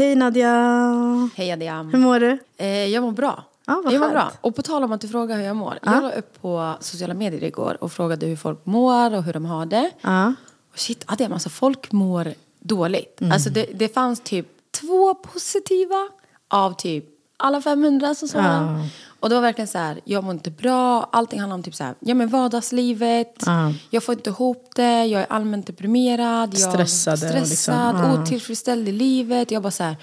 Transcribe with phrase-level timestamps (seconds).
[0.00, 1.30] Hej Nadja!
[1.36, 1.90] Hej Adiam.
[1.90, 2.38] Hur mår du?
[2.56, 3.44] Eh, jag mår bra.
[3.66, 4.32] Vad jag mår bra.
[4.40, 5.78] Och på tal om att du frågar hur jag mår.
[5.82, 9.44] Jag la upp på sociala medier igår och frågade hur folk mår och hur de
[9.44, 9.90] har det.
[10.00, 10.34] Ja.
[10.72, 13.20] Och shit Adiam, alltså folk mår dåligt.
[13.20, 13.32] Mm.
[13.32, 14.46] Alltså det, det fanns typ
[14.80, 16.08] två positiva
[16.48, 17.04] av typ
[17.36, 18.88] alla 500 som svarade.
[19.20, 21.08] Och det var verkligen så här, jag mår inte bra.
[21.12, 23.44] Allting handlar om typ så här, ja men vardagslivet.
[23.90, 25.04] Jag får inte ihop det.
[25.04, 26.54] Jag är allmänt deprimerad.
[26.58, 28.22] Jag stressad, liksom, ja.
[28.22, 29.50] otillfredsställd i livet.
[29.50, 29.96] Jag bara så här,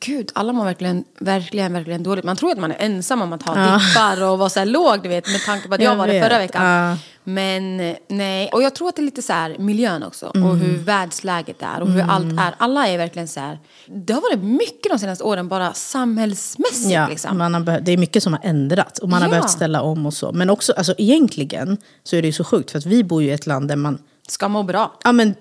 [0.00, 2.24] gud, alla mår verkligen, verkligen, verkligen dåligt.
[2.24, 5.02] Man tror att man är ensam om att ha dippar och vara så här låg,
[5.02, 6.64] du vet, med tanke på att jag, Jag var det förra veckan.
[6.66, 6.96] ja.
[7.24, 10.36] Men eh, nej, och jag tror att det är lite så här miljön också och
[10.36, 10.60] Mm.
[10.60, 12.54] hur världsläget är och hur allt är.
[12.58, 17.08] Alla är verkligen så här, det har varit mycket de senaste åren bara samhällsmässigt Ja,
[17.08, 17.38] liksom.
[17.38, 19.30] man har det är mycket som har ändrats och man har Ja.
[19.30, 20.32] behövt ställa om och så.
[20.32, 23.28] Men också, alltså egentligen så är det ju så sjukt för att vi bor ju
[23.28, 23.98] i ett land där man
[24.30, 24.98] Ska må bra.
[25.04, 25.34] Ja, men,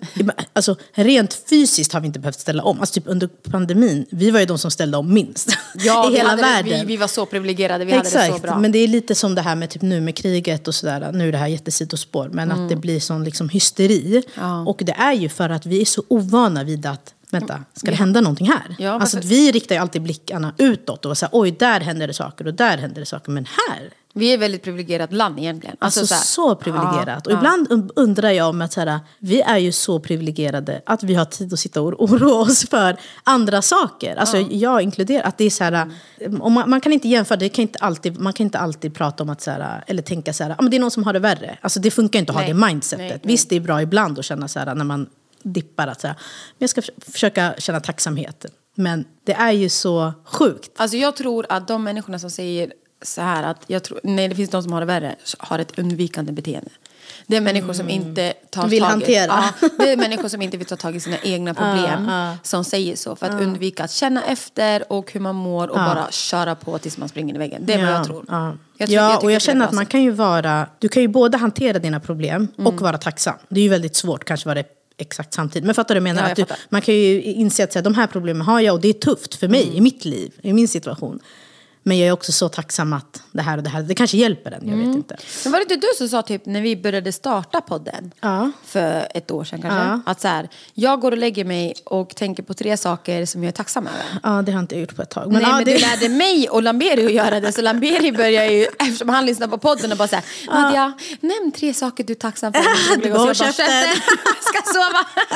[0.53, 2.79] alltså, rent fysiskt har vi inte behövt ställa om.
[2.79, 6.19] Alltså, typ under pandemin, vi var ju de som ställde om minst Ja, i vi
[6.19, 6.79] hade världen.
[6.79, 8.59] Vi, vi var så privilegierade, vi hade det så Exakt, bra.
[8.59, 11.11] men det är lite som det här med, typ, nu med kriget och sådär.
[11.11, 14.11] Nu är det här jättesidospår, men att det blir sån liksom, hysteri.
[14.11, 14.23] Mm.
[14.35, 14.65] Ja.
[14.65, 17.97] Och det är ju för att vi är så ovana vid att Vänta, ska det
[17.97, 18.75] hända någonting här?
[18.79, 22.47] Ja, alltså, vi riktar ju alltid blickarna utåt och säger oj, där händer det saker
[22.47, 23.31] och där händer det saker.
[23.31, 25.75] Men här, Vi är ett väldigt privilegierat land egentligen.
[25.79, 27.23] Alltså, så, här- så privilegierat.
[27.25, 30.81] Ja, och ibland un- undrar jag om att så här, vi är ju så privilegierade
[30.85, 34.15] att vi har tid att sitta och oroa oss för andra saker.
[34.15, 35.91] Alltså jag inkluderar att det är så här,
[36.41, 39.23] och man, man kan inte jämföra, det kan inte alltid, man kan inte alltid prata
[39.23, 41.13] om att så här, eller tänka så här, ah, men det är någon som har
[41.13, 41.57] det värre.
[41.61, 42.45] Alltså det funkar inte att Nej.
[42.53, 42.99] ha det mindsetet.
[42.99, 43.19] Nej, nej.
[43.23, 45.09] Visst det är bra ibland att känna så här när man
[45.43, 48.45] dippar att så här, men jag ska förs- försöka känna tacksamhet.
[48.75, 50.71] Men det är ju så sjukt.
[50.77, 54.35] Alltså jag tror att de människorna som säger så här att jag tror, nej det
[54.35, 56.69] finns de som har det värre, har ett undvikande beteende.
[57.27, 58.69] Det är människor som inte tar Mm.
[58.69, 59.43] Vill tag i, hantera.
[59.61, 62.11] Ja, det är människor som inte vill ta tag i sina egna problem.
[62.43, 66.11] Som säger så för att undvika att känna efter och hur man mår och bara
[66.11, 67.61] köra på tills man springer i väggen.
[67.65, 68.25] Det är vad jag tror.
[68.27, 70.67] Ja, Jag tror- ja jag och jag känner att man kan ju vara...
[70.79, 72.67] Du kan ju både hantera dina problem Mm.
[72.67, 73.35] och vara tacksam.
[73.49, 74.63] Det är ju väldigt svårt, kanske vara
[74.97, 75.65] exakt samtidigt.
[75.65, 76.29] Men fattar du vad jag menar?
[76.29, 78.59] Ja, jag att du, man kan ju inse att så här, de här problemen har
[78.61, 79.75] jag och det är tufft för mig Mm.
[79.75, 81.19] i mitt liv, i min situation.
[81.87, 84.51] Men jag är också så tacksam att det här och det här, det kanske hjälper
[84.51, 84.87] en, jag Mm.
[84.87, 85.17] vet inte.
[85.43, 88.51] Men var det inte du som sa typ när vi började starta podden Ja.
[88.65, 89.79] för ett år sedan kanske?
[89.79, 89.99] Ja.
[90.05, 93.47] Att så här, jag går och lägger mig och tänker på tre saker som jag
[93.47, 94.19] är tacksam över.
[94.23, 95.23] Ja, det har inte jag gjort på ett tag.
[95.31, 97.51] Men, Nej, ja, men det, du lärde mig och Lamberi att göra det.
[97.51, 101.73] Så Lamberi börjar ju, eftersom han lyssnar på podden och bara säger Nadja, nämn tre
[101.73, 102.61] saker du är tacksam för.
[103.03, 104.01] Du bara, Så jag "Håll käften."
[104.41, 105.27] ska sova.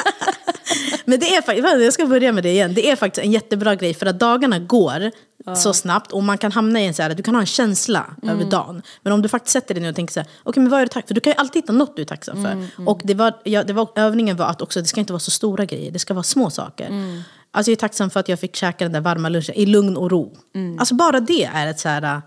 [1.06, 2.74] Men det är faktiskt, jag ska börja med det igen.
[2.74, 5.12] Det är faktiskt en jättebra grej för att dagarna går
[5.56, 8.06] så snabbt och man kan hamna i en så här, du kan ha en känsla
[8.24, 8.36] Mm.
[8.36, 8.82] över dagen.
[9.02, 10.86] Men om du faktiskt sätter dig ner och tänker så här, okej men vad är
[10.86, 11.14] du tacksam för?
[11.16, 12.52] Du kan ju alltid hitta något du är tacksam för.
[12.52, 15.20] Mm, Och det var, ja, det var, övningen var att också, det ska inte vara
[15.20, 16.88] så stora grejer, det ska vara små saker.
[16.88, 17.22] Mm.
[17.52, 19.98] Alltså jag är tacksam för att jag fick käka den där varma lunchen i lugn
[19.98, 20.38] och ro.
[20.80, 22.22] Alltså bara det är ett så här,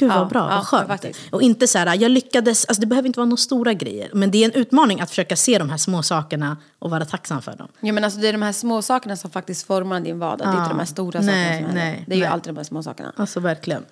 [0.00, 0.18] gud vad.
[0.18, 0.88] Ja, bra, ja, vad skönt.
[0.88, 1.20] faktiskt.
[1.30, 4.10] Och inte så här, jag lyckades, alltså det behöver inte vara några stora grejer.
[4.14, 7.42] Men det är en utmaning att försöka se de här små sakerna och vara tacksam
[7.42, 7.68] för dem.
[7.80, 10.48] Ja, men alltså, det är de här små sakerna som faktiskt formar din vardag.
[10.48, 12.04] Det är inte de här stora Nej, sakerna som nej, händer.
[12.06, 12.32] Det är ju nej.
[12.32, 13.12] alltid de här små sakerna.
[13.16, 13.84] Alltså verkligen.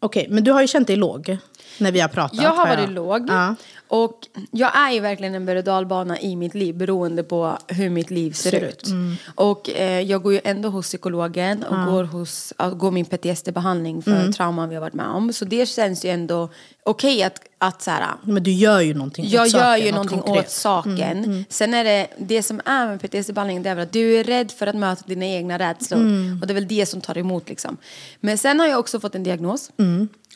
[0.00, 1.38] Okej, men du har ju känt dig låg
[1.78, 2.42] när vi har pratat.
[2.42, 3.28] Jag har varit låg.
[3.28, 3.54] Ja.
[3.88, 7.90] Och jag är ju verkligen en berg och dalbana i mitt liv beroende på hur
[7.90, 8.88] mitt liv ser, Ser ut.
[9.34, 14.32] Och eh, jag går ju ändå hos psykologen och går, hos, går min PTSD-behandling för
[14.32, 15.32] trauman vi har varit med om.
[15.32, 16.48] Så det känns ju ändå
[16.82, 19.92] okej att, att så här, Men du gör ju någonting jag åt gör saken, ju
[19.92, 20.44] någonting konkret.
[20.46, 21.44] åt saken.
[21.48, 24.66] Sen är det, det som är med PTSD-behandlingen det är att du är rädd för
[24.66, 26.00] att möta dina egna rädslor.
[26.40, 27.76] Och det är väl det som tar emot liksom.
[28.20, 29.70] Men sen har jag också fått en diagnos.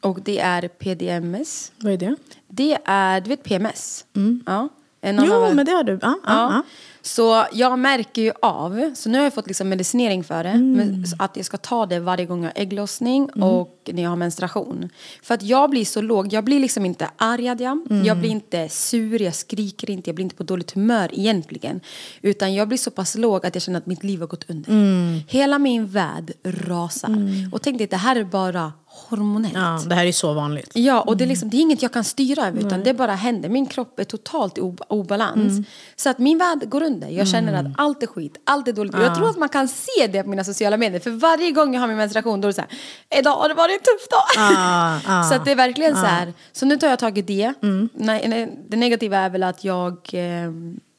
[0.00, 1.72] Och det är PDMS.
[1.78, 2.16] Vad är det?
[2.48, 4.04] Det är, du vet PMS?
[4.46, 4.68] Ja.
[5.00, 5.92] En annan Jo, var- men det har du.
[6.02, 6.32] Ja, ja.
[6.52, 6.62] ja.
[7.02, 11.16] Så jag märker ju av, så nu har jag fått liksom medicinering för det, så
[11.18, 14.88] att jag ska ta det varje gång jag har ägglossning och när jag har menstruation.
[15.22, 17.80] För att jag blir så låg, jag blir liksom inte arg, Adja.
[18.04, 21.80] jag blir inte sur, jag skriker inte, jag blir inte på dåligt humör egentligen.
[22.22, 24.72] Utan jag blir så pass låg att jag känner att mitt liv har gått under.
[25.32, 27.16] Hela min värld rasar.
[27.52, 28.72] Och tänk dig, det här är bara
[29.08, 29.54] hormonellt.
[29.54, 30.70] ja, det här är så vanligt.
[30.74, 33.14] Ja, och det är, liksom, det är inget jag kan styra över utan det bara
[33.14, 33.48] händer.
[33.48, 35.66] Min kropp är totalt i ob- obalans.
[35.96, 37.08] Så att min värld går under.
[37.08, 38.94] Jag känner att allt är skit, allt är dåligt.
[38.94, 41.00] Och jag tror att man kan se det på mina sociala medier.
[41.00, 42.70] För varje gång jag har min menstruation då är det så här,
[43.18, 44.44] idag har det varit tuff dag.
[44.44, 45.22] Ah, ah.
[45.28, 46.32] så att det är verkligen så här.
[46.52, 47.52] Så nu tar jag tag i det.
[47.92, 50.50] Nej, nej, det negativa är väl att jag eh,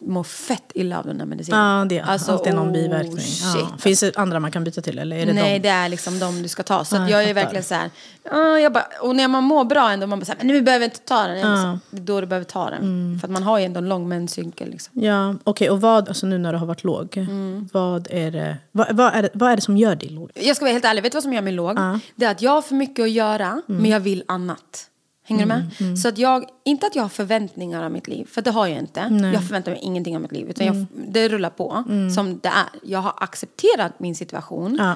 [0.05, 1.59] mår fett illa av den här medicinen.
[1.79, 3.25] Ja, det är Alltså, alltid någon oh, biverkning.
[3.55, 3.67] Ja.
[3.79, 5.61] Finns det andra man kan byta till eller är det Nej, dem?
[5.61, 6.85] det är liksom de du ska ta.
[6.85, 7.89] Så Ja, jag jag är verkligen så här.
[8.23, 10.61] ja, jag bara, och när man mår bra ändå, man bara så här, men nu
[10.61, 11.37] behöver jag inte ta den.
[11.39, 11.79] Ja.
[11.91, 12.81] Det är då du behöver ta den.
[12.81, 13.19] Mm.
[13.19, 14.69] För att man har ju ändå en lång menscykel.
[14.69, 15.01] Liksom.
[15.03, 15.69] Ja, okej.
[15.69, 17.27] Och vad, alltså nu när du har varit låg,
[17.71, 20.31] vad, är det, vad, vad, är det, vad är det som gör dig låg?
[20.35, 21.77] Jag ska vara helt ärlig, vet du vad som gör mig låg?
[22.15, 23.81] Det är att jag har för mycket att göra, Mm.
[23.81, 24.87] men jag vill annat.
[25.31, 25.45] Hänger
[25.79, 25.99] du med?
[25.99, 28.77] Så att jag, inte att jag har förväntningar av mitt liv, för det har jag
[28.79, 28.99] inte.
[29.33, 30.77] Jag förväntar mig ingenting av mitt liv, utan Mm.
[30.79, 31.83] jag, det rullar på
[32.15, 32.69] som det är.
[32.83, 34.75] Jag har accepterat min situation.
[34.79, 34.95] Ja.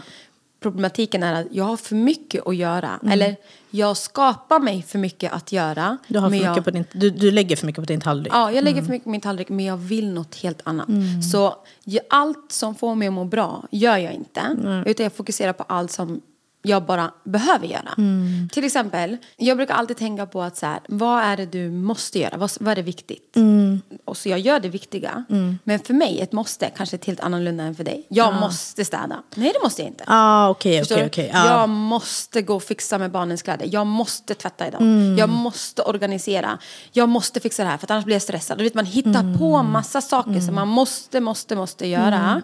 [0.59, 2.99] Problematiken är att jag har för mycket att göra.
[3.11, 3.35] Eller
[3.69, 5.83] jag skapar mig för mycket att göra.
[5.85, 5.97] Mm.
[6.07, 8.33] Du, har för mycket jag, på din, du, du lägger för mycket på din tallrik.
[8.33, 8.85] Ja, jag lägger Mm.
[8.85, 10.87] för mycket på min tallrik men jag vill något helt annat.
[11.31, 14.41] Så ju- allt som får mig att må bra gör jag inte.
[14.85, 16.21] Utan jag fokuserar på allt som
[16.65, 17.93] jag bara behöver göra.
[17.97, 18.49] Mm.
[18.51, 22.19] Till exempel, jag brukar alltid tänka på att så här, vad är det du måste
[22.19, 22.37] göra?
[22.37, 23.35] Vad, vad är det viktigt?
[23.35, 23.81] Mm.
[24.05, 25.23] Och så jag gör det viktiga.
[25.63, 28.05] Men för mig, ett måste kanske är helt annorlunda än för dig.
[28.09, 29.23] Jag måste städa.
[29.35, 30.03] Nej, det måste jag inte.
[30.07, 31.05] Ah, okej, Förstår du?
[31.05, 31.31] okej.
[31.33, 31.59] Ja.
[31.59, 33.67] Jag måste gå och fixa med barnens kläder.
[33.71, 34.81] Jag måste tvätta idag.
[34.81, 35.17] Mm.
[35.17, 36.57] Jag måste organisera.
[36.91, 38.57] Jag måste fixa det här för annars blir jag stressad.
[38.57, 39.37] Du vet, man hittar Mm.
[39.37, 42.41] på massa saker som man måste, måste, måste göra.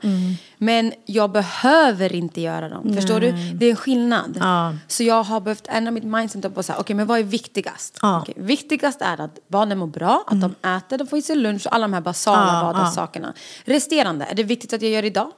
[0.64, 2.94] Men jag behöver inte göra dem.
[2.94, 3.32] Förstår du?
[3.32, 4.38] Det är en skillnad.
[4.40, 4.74] Ja.
[4.88, 8.00] Så jag har behövt ändra mitt mindset på så här, okej men vad är viktigast?
[8.02, 8.20] Ja.
[8.22, 11.68] Okej, viktigast är att barnen mår bra, att de äter, de får i sig lunch
[11.68, 13.34] och alla de här basala Ja, vardagssakerna.
[13.66, 15.32] Resterande, är det viktigt att jag gör idag?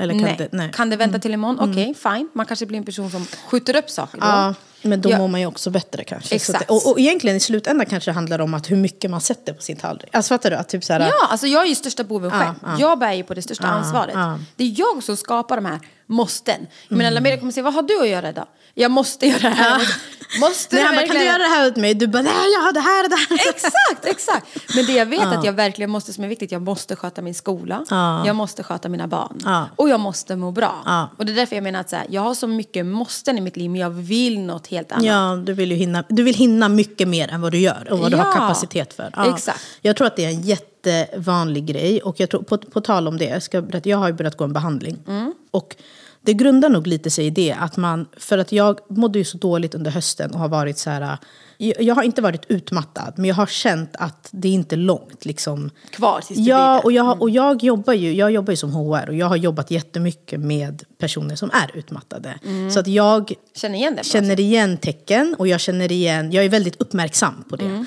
[0.00, 0.34] Eller kan nej.
[0.38, 0.70] det- nej.
[0.72, 1.70] Kan det vänta till imorgon?
[1.70, 2.28] Okej, fine.
[2.32, 4.54] Man kanske blir en person som skjuter upp saker då.
[4.84, 5.18] Men då Ja.
[5.18, 6.34] mår man ju också bättre kanske.
[6.34, 6.62] Exakt.
[6.62, 9.52] att, och, och egentligen i slutändan kanske det handlar om att hur mycket man sätter
[9.52, 10.14] på sin tallrik.
[10.14, 10.56] Alltså fattar du?
[10.56, 12.54] Att typ så här, Ja, alltså jag är ju största boven Ja, själv.
[12.62, 12.76] ja.
[12.78, 14.14] Jag bär ju på det största Ja, ansvaret.
[14.14, 14.38] ja.
[14.56, 16.66] Det är jag som skapar de här måsten.
[16.88, 18.46] Jag menar, Lamedia kommer säga, vad har du att göra idag?
[18.74, 19.82] Jag måste göra det här.
[20.40, 21.94] Måste Nej, han bara, kan du verkligen- göra det här åt mig?
[21.94, 23.48] Du bara, nej jag har det här och det här.
[23.54, 24.74] Exakt, exakt.
[24.76, 27.34] Men det jag vet att jag verkligen måste som är viktigt, jag måste sköta min
[27.34, 28.26] skola, Ja.
[28.26, 31.08] jag måste sköta mina barn och jag måste må bra.
[31.18, 33.40] Och det är därför jag menar att så här, jag har så mycket måsten i
[33.40, 35.04] mitt liv men jag vill något helt annat.
[35.04, 37.98] Ja, du vill ju hinna, du vill hinna mycket mer än vad du gör och
[37.98, 39.10] vad du har kapacitet för.
[39.16, 39.34] Ja.
[39.34, 39.60] exakt.
[39.82, 42.02] Jag tror att det är en jättevanlig grej.
[42.02, 44.36] Och jag tror, på, på tal om det, jag, ska berätta, jag har ju börjat
[44.36, 44.98] gå en behandling.
[45.06, 45.34] Mm.
[45.50, 45.76] Och
[46.20, 49.38] det grundar nog lite sig i det att man, för att jag mådde ju så
[49.38, 51.18] dåligt under hösten och har varit så här,
[51.58, 55.70] jag, har inte varit utmattad men jag har känt att det är inte långt liksom.
[55.90, 59.08] Kvar tills det Ja, och jag, och jag jobbar ju jag jobbar ju som HR
[59.08, 62.34] och jag har jobbat jättemycket med personer som är utmattade.
[62.72, 64.04] Så att jag Känner igen det?
[64.04, 67.64] känner igen tecken och jag känner igen, jag är väldigt uppmärksam på det.
[67.64, 67.86] Mm.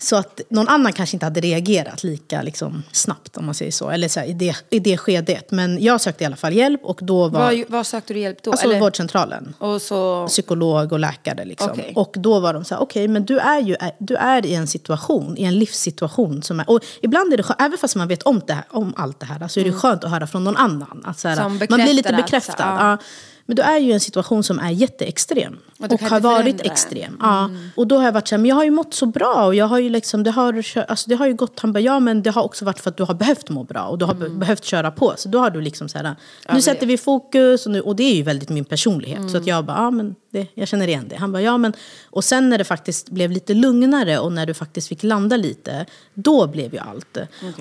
[0.00, 3.90] Så att någon annan kanske inte hade reagerat lika liksom, snabbt om man säger så.
[3.90, 5.50] Eller så här, i, det, i det skedet.
[5.50, 7.40] Men jag sökte i alla fall hjälp och då var...
[7.40, 8.50] Vad, vad sökte du hjälp då?
[8.50, 8.80] alltså Eller?
[8.80, 9.54] vårdcentralen.
[9.58, 10.26] Och så...
[10.28, 11.70] Psykolog och läkare liksom.
[11.70, 11.92] Okej.
[11.96, 14.66] Och då var de så här, okej men du är ju du är i en
[14.66, 16.70] situation, i en livssituation som är...
[16.70, 19.26] Och ibland är det skönt, även fast man vet om, det här, om allt det
[19.26, 21.02] här, så är det skönt att höra från någon annan.
[21.04, 21.66] Att så här, Mm.
[21.70, 22.54] Man blir lite bekräftad.
[22.58, 22.90] ja.
[22.90, 22.98] Ja.
[23.48, 25.58] Men du är ju en situation som är jätteextrem.
[25.78, 27.16] Och Och, har varit extrem.
[27.20, 27.50] Ja.
[27.74, 29.46] Och då har jag varit så här, men jag har ju mått så bra.
[29.46, 32.00] Och jag har ju liksom, det har, alltså det har ju gått, han bara, ja
[32.00, 33.82] men det har också varit för att du har behövt må bra.
[33.82, 35.14] Och du har be- behövt köra på.
[35.16, 36.16] Så då har du liksom så här,
[36.52, 37.66] nu sätter vi fokus.
[37.66, 39.30] Och, nu, och det är ju väldigt min personlighet.
[39.30, 41.16] Så att jag bara, ja men det, jag känner igen det.
[41.16, 41.72] Han bara, ja men.
[42.10, 45.86] Och sen när det faktiskt blev lite lugnare och när du faktiskt fick landa lite.
[46.14, 47.18] Då blev ju allt.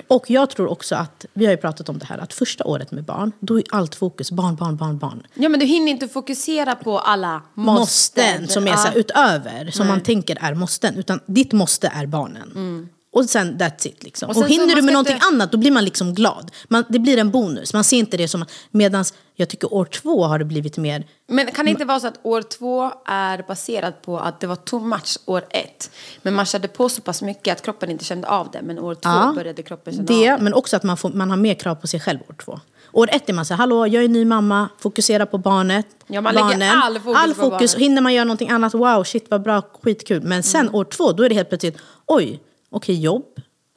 [0.07, 2.91] Och jag tror också att, vi har ju pratat om det här, att första året
[2.91, 6.07] med barn, då är allt fokus barn, barn, barn, barn Ja men du hinner inte
[6.07, 7.73] fokusera på alla måsten.
[7.81, 10.95] måsten som är så här, utöver, som man tänker är måsten.
[10.95, 12.89] Utan ditt måste är barnen.
[13.13, 14.03] Och sen that's it.
[14.03, 14.29] Liksom.
[14.29, 16.51] Och Och, hinner du med någonting inte- annat då blir man liksom glad.
[16.67, 17.73] Man, det blir en bonus.
[17.73, 18.45] Man ser inte det som...
[18.71, 21.03] Medans jag tycker år två har det blivit mer...
[21.27, 24.55] Men kan det inte vara så att år två är baserat på att det var
[24.55, 25.91] too much år ett?
[26.21, 28.61] Men man körde på så pass mycket att kroppen inte kände av det.
[28.61, 30.43] Men år två Ja, började kroppen känna det, av det.
[30.43, 32.59] men också att man, får, man har mer krav på sig själv år två.
[32.93, 35.87] År ett är man så här, hallå jag är ny mamma, fokusera på barnet.
[36.07, 36.69] Ja, man lägger barnen.
[36.83, 37.51] all fokus all på fokus.
[37.73, 37.75] barnet.
[37.85, 40.21] Hinner man göra någonting annat, wow shit vad bra, skitkul.
[40.23, 40.75] Men sen Mm.
[40.75, 42.39] år två, då är det helt plötsligt, oj,
[42.69, 43.25] okej jobb.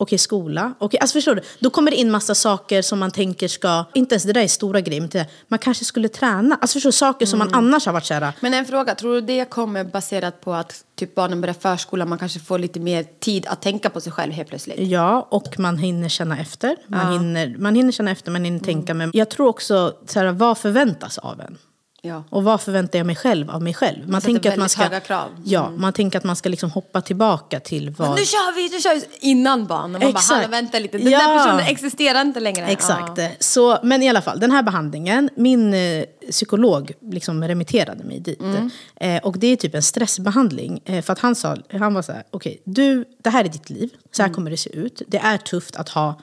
[0.02, 0.74] Okej, skola.
[0.78, 1.42] Okej, alltså förstår du?
[1.58, 3.84] Då kommer det in massa saker som man tänker ska...
[3.94, 6.58] Inte ens det där är stora grejer, men man kanske skulle träna.
[6.60, 6.92] Alltså förstår du?
[6.92, 8.32] Saker som man annars har varit såhär...
[8.40, 12.18] Men en fråga, tror du det kommer baserat på att typ barnen börjar förskolan, man
[12.18, 14.78] kanske får lite mer tid att tänka på sig själv helt plötsligt?
[14.78, 16.76] Ja, och man hinner känna efter.
[16.86, 18.94] Man, hinner, man hinner känna efter, man hinner tänka.
[18.94, 21.58] Men jag tror också, så här, vad förväntas av en?
[22.02, 22.24] Ja.
[22.30, 24.08] Och vad förväntar jag mig själv av mig själv?
[24.08, 24.82] Man, tänker att man ska.
[24.84, 25.00] Mm.
[25.44, 28.10] Ja, man tänker att man ska liksom hoppa tillbaka till vad...
[28.10, 29.28] Nu kör vi, nu kör vi!
[29.30, 29.92] Innan barn.
[29.92, 30.30] Man bara, Exakt.
[30.30, 31.18] hallå vänta lite, den Ja.
[31.18, 32.66] där personen existerar inte längre.
[32.66, 33.18] Exakt.
[33.18, 33.28] Ja.
[33.40, 38.40] Så, men i alla fall, den här behandlingen, min eh, psykolog liksom remitterade mig dit.
[38.40, 38.70] Mm.
[38.96, 40.80] Eh, och det är typ en stressbehandling.
[40.84, 43.70] Eh, för att han, sa, han var så här, okej, du, det här är ditt
[43.70, 44.34] liv, så här Mm.
[44.34, 45.02] kommer det se ut.
[45.08, 46.20] Det är tufft att ha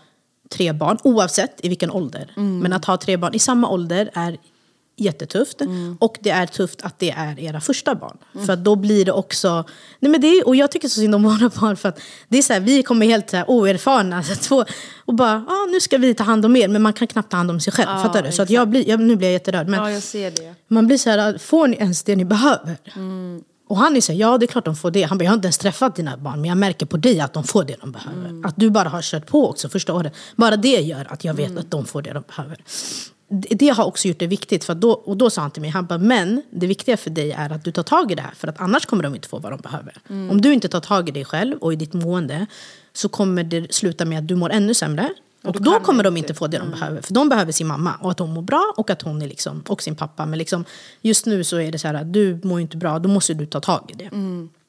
[0.49, 2.31] tre barn, oavsett i vilken ålder.
[2.37, 2.59] Mm.
[2.59, 4.37] Men att ha tre barn i samma ålder är
[4.97, 5.61] jättetufft.
[5.61, 5.97] Mm.
[5.99, 8.17] Och det är tufft att det är era första barn.
[8.45, 9.65] För att då blir det också...
[9.99, 12.37] Nej men det är, och jag tycker så synd om våra barn för att det
[12.37, 14.23] är så här, vi kommer helt så här oerfarna.
[14.23, 14.65] Så två,
[15.05, 16.67] och bara, ah, nu ska vi ta hand om er.
[16.67, 17.87] Men man kan knappt ta hand om sig själv.
[17.87, 18.31] fattar du?
[18.31, 19.67] Så att jag blir, jag, nu blir jag jätterörd.
[19.67, 20.55] Men ja, jag ser det.
[20.67, 22.77] man blir så här, får ni ens det ni behöver?
[22.95, 23.41] Mm.
[23.69, 25.03] Och han är så här, ja det är klart de får det.
[25.03, 27.33] Han bara, jag har inte ens träffat dina barn men jag märker på dig att
[27.33, 28.47] de får det de behöver.
[28.47, 30.13] Att du bara har kört på också första året.
[30.35, 32.57] Bara det gör att jag vet att de får det de behöver.
[33.29, 34.63] Det, har också gjort det viktigt.
[34.63, 37.31] För då, och då sa han till mig, han bara, men det viktiga för dig
[37.31, 38.33] är att du tar tag i det här.
[38.35, 39.97] För att annars kommer de inte få vad de behöver.
[40.09, 42.45] Om du inte tar tag i dig själv och i ditt mående
[42.93, 45.13] så kommer det sluta med att du mår ännu sämre.
[45.43, 47.01] Och då kommer de inte få det de behöver.
[47.01, 49.63] För de behöver sin mamma och att hon mår bra och att hon är liksom,
[49.67, 50.25] och sin pappa.
[50.25, 50.65] Men liksom,
[51.01, 53.45] just nu så är det så här att du mår inte bra, då måste du
[53.45, 54.09] ta tag i det.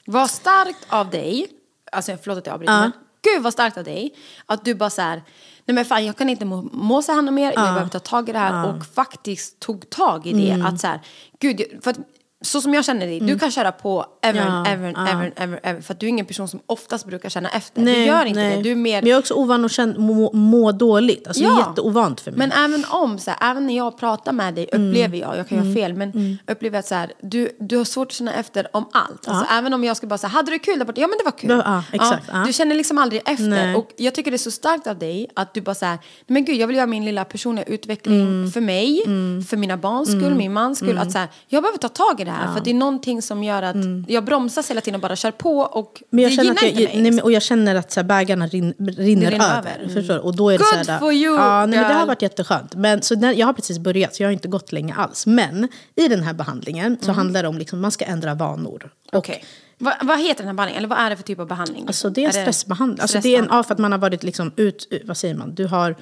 [0.04, 1.46] Vad starkt av dig,
[1.92, 4.14] alltså förlåt att jag avbryter, men gud vad starkt av dig
[4.46, 5.22] att du bara så här,
[5.68, 8.28] nej men fan jag kan inte må, må så här mer, jag behöver ta tag
[8.28, 8.68] i det här.
[8.76, 10.64] Och faktiskt tog tag i det.
[10.66, 11.00] Att så här,
[11.38, 11.98] gud, för att,
[12.40, 15.08] så som jag känner dig, du kan köra på ever, Ja, ever, ja.
[15.08, 17.82] ever, ever, ever, för att du är ingen person som oftast brukar känna efter.
[17.84, 19.02] du gör inte det, du är mer...
[19.02, 21.26] Men jag är också ovan att känna, må, må dåligt.
[21.28, 22.38] Alltså det är jätteovant för mig.
[22.38, 24.88] Men även om, så här, även när jag pratar med dig Mm.
[24.88, 28.06] upplever jag, jag kan göra fel, men upplever att så här, du, du har svårt
[28.08, 29.28] att känna efter om allt.
[29.28, 31.00] Alltså, Även om jag ska bara säga, hade du kul där borta?
[31.00, 31.62] Ja men det var kul.
[31.66, 32.44] Ja, exakt, ja.
[32.46, 33.44] Du känner liksom aldrig efter.
[33.48, 33.74] Nej.
[33.74, 36.56] Och jag tycker det är så starkt av dig att du bara säger, men gud
[36.56, 38.50] jag vill göra min lilla personliga utveckling Mm.
[38.50, 39.02] för mig,
[39.48, 40.98] för mina barns skull, min mans skull.
[40.98, 43.44] Att så här, jag behöver ta tag i det här för det är någonting som
[43.44, 43.76] gör att
[44.08, 46.08] jag bromsas hela tiden och bara kör på och Mm.
[46.10, 47.02] Men jag det gynnar jag, inte mig.
[47.02, 49.58] nej, men, och jag känner att så här, bägarna rin, rinner, rinner över.
[49.58, 49.78] över.
[49.78, 49.94] Mm.
[49.94, 50.18] Förstår?
[50.18, 52.22] Och då är det Good så här, for you, ja, nej, men Det har varit
[52.22, 52.74] jätteskönt.
[52.74, 55.26] Men, så när, jag har precis börjat, så jag har inte gått länge alls.
[55.26, 58.90] Men i den här behandlingen så handlar det om att man ska ändra vanor.
[59.12, 59.18] Och, Mm.
[59.18, 59.44] Okej.
[59.78, 60.78] Vad, vad heter den här behandlingen?
[60.78, 61.84] Eller vad är det för typ av behandling?
[61.86, 63.00] Alltså det är en stressbehandling.
[63.00, 65.54] Alltså det är en, ja, för att man har varit liksom ut, vad säger man?
[65.54, 65.96] Du har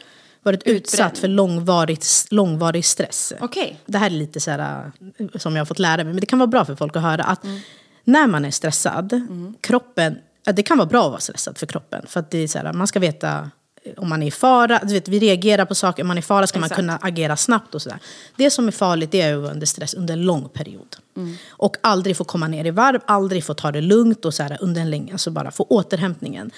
[0.46, 3.32] varit utsatt för långvarigt, långvarig stress.
[3.40, 3.78] Okej.
[3.86, 6.26] Det här är lite så här, äh, som jag har fått lära mig, men det
[6.26, 7.24] kan vara bra för folk att höra.
[7.24, 7.60] Att Mm.
[8.04, 9.20] när man är stressad,
[9.60, 12.04] kroppen, ja, det kan vara bra att vara stressad för kroppen.
[12.08, 13.50] För att det är så här, man ska veta
[13.84, 16.22] eh, om man är i fara, du vet, vi reagerar på saker, om man är
[16.22, 16.70] i fara ska Exakt.
[16.70, 17.98] man kunna agera snabbt och sådär.
[18.36, 20.96] Det som är farligt det är att vara under stress under en lång period.
[21.48, 24.58] Och aldrig få komma ner i varv, aldrig få ta det lugnt och så här,
[24.60, 26.50] under en längre, alltså bara få återhämtningen.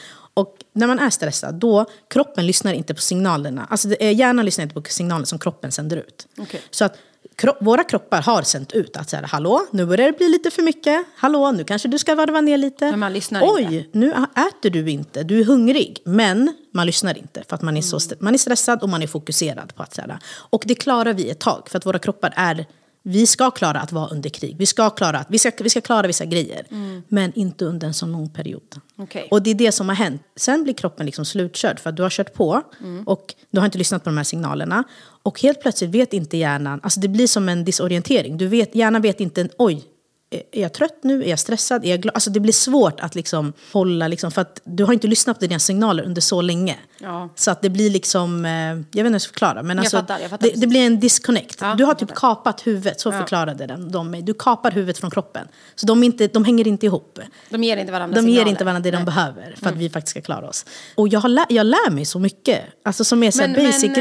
[0.78, 3.66] När man är stressad, då kroppen lyssnar inte på signalerna.
[3.70, 6.26] Alltså hjärnan lyssnar inte på signaler som kroppen sänder ut.
[6.38, 6.60] Okej.
[6.70, 6.98] Så att
[7.36, 10.50] kro- våra kroppar har sänt ut att så här, hallå, nu börjar det bli lite
[10.50, 11.04] för mycket.
[11.16, 12.90] Hallå, nu kanske du ska varva ner lite.
[12.90, 13.98] Men man lyssnar Oj, inte.
[13.98, 14.10] nu
[14.48, 16.02] äter du inte, du är hungrig.
[16.04, 19.02] Men man lyssnar inte för att man är, så st- man är stressad och man
[19.02, 21.98] är fokuserad på att så här, Och det klarar vi ett tag för att våra
[21.98, 22.66] kroppar är
[23.08, 24.56] vi ska klara att vara under krig.
[24.58, 26.66] Vi ska klara, att, vi ska, vi ska klara vissa grejer.
[27.08, 28.80] Men inte under en så lång period.
[28.96, 29.28] Okej.
[29.30, 30.22] Och det är det som har hänt.
[30.36, 32.62] Sen blir kroppen liksom slutkörd för att du har kört på
[33.06, 34.84] och du har inte lyssnat på de här signalerna.
[35.22, 38.38] Och helt plötsligt vet inte hjärnan, alltså det blir som en disorientering.
[38.38, 39.84] Du vet, hjärnan vet inte, oj,
[40.30, 41.24] är jag trött nu?
[41.24, 41.84] Är jag stressad?
[41.84, 42.14] Är jag glad?
[42.14, 45.46] Alltså det blir svårt att liksom hålla, liksom, för att du har inte lyssnat på
[45.46, 46.76] dina signaler under så länge.
[46.98, 47.28] Ja.
[47.34, 49.62] Så att det blir liksom, eh, jag vet inte hur jag ska förklara.
[49.62, 51.58] Men alltså, fattar, jag fattar det, det blir en disconnect.
[51.60, 54.22] Ja, du har jag typ kapat huvudet, så förklarade de, de mig.
[54.22, 55.48] Du kapar huvudet från kroppen.
[55.74, 57.18] Så de, inte, de hänger inte ihop.
[57.50, 58.50] De ger inte varandra De ger signaler.
[58.50, 59.04] inte varandra det de Nej.
[59.06, 60.66] behöver för att vi faktiskt ska klara oss.
[60.94, 63.84] Och jag, har lä- jag lär mig så mycket, alltså som är så här basic
[63.84, 63.94] eh.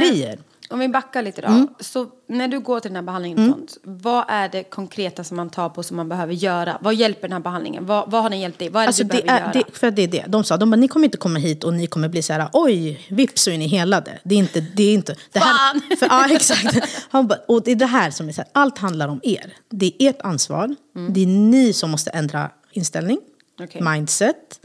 [0.70, 1.48] Om vi backar lite då.
[1.48, 1.68] Mm.
[1.80, 5.38] Så när du går till den här behandlingen, och sånt, vad är det konkreta som
[5.38, 6.78] man tar på som man behöver göra?
[6.82, 7.86] Vad hjälper den här behandlingen?
[7.86, 8.70] Vad, vad har den hjälpt dig?
[8.70, 9.64] Vad är det Alltså du det behöver är, göra?
[9.68, 10.26] det, för det är det.
[10.28, 12.50] De sa, de bara, ni kommer inte komma hit och ni kommer bli så här,
[12.54, 14.20] oj, vips så är ni helade.
[14.24, 15.16] Det är inte, det är inte.
[15.32, 15.98] Det här, Fan!
[15.98, 17.06] För, ja, exakt.
[17.10, 19.54] Han bara, och det är det här som är så här, allt handlar om er.
[19.70, 20.76] Det är ert ansvar.
[21.10, 23.20] Det är ni som måste ändra inställning,
[23.62, 23.82] Okej.
[23.82, 24.60] mindset,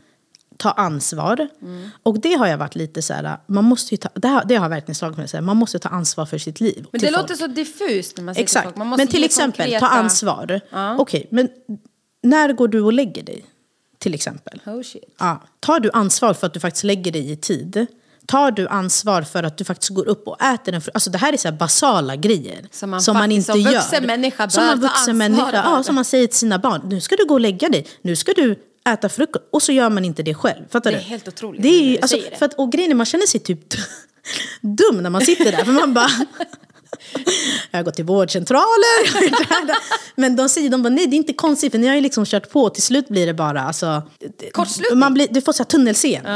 [0.62, 1.48] ta ansvar.
[2.02, 4.68] Och det har jag varit lite så här, man måste ta, det, har, det har
[4.68, 6.86] verkligen slagit mig, så här, man måste ta ansvar för sitt liv.
[6.90, 7.30] Men till det folk.
[7.30, 8.64] låter så diffust när man säger till Exakt.
[8.64, 8.76] folk.
[8.76, 10.60] Man måste Men till exempel, konkreta- ta ansvar.
[10.98, 11.48] Okej, men
[12.22, 13.44] när går du och lägger dig?
[14.02, 14.60] till exempel.
[14.66, 15.14] Oh shit.
[15.18, 15.42] Ja.
[15.60, 17.86] Tar du ansvar för att du faktiskt lägger dig i tid?
[18.26, 20.82] Tar du ansvar för att du faktiskt går upp och äter en?
[20.94, 22.68] Alltså det här är så här basala grejer.
[22.70, 26.38] Som man faktiskt som vuxen människa som man vuxen människa, ja, som man säger till
[26.38, 26.80] sina barn.
[26.84, 27.86] Nu ska du gå och lägga dig.
[28.02, 28.56] Nu ska du
[28.88, 29.44] äta frukost.
[29.50, 30.64] Och så gör man inte det själv.
[30.70, 31.06] Fattar Det är du?
[31.06, 33.40] helt otroligt Det är ju, du alltså, för att, och grejen är, man känner sig
[33.40, 33.60] typ
[34.60, 35.64] dum när man sitter där.
[35.64, 36.10] För man bara...
[37.70, 39.30] Jag har gått till vårdcentraler.
[40.20, 42.24] Men de säger de bara, nej det är inte konstigt för ni har ju liksom
[42.24, 42.70] kört på.
[42.70, 44.02] Till slut blir det bara alltså,
[44.52, 44.98] Kortslutning.
[44.98, 46.30] man blir, Du får så här tunnelseende.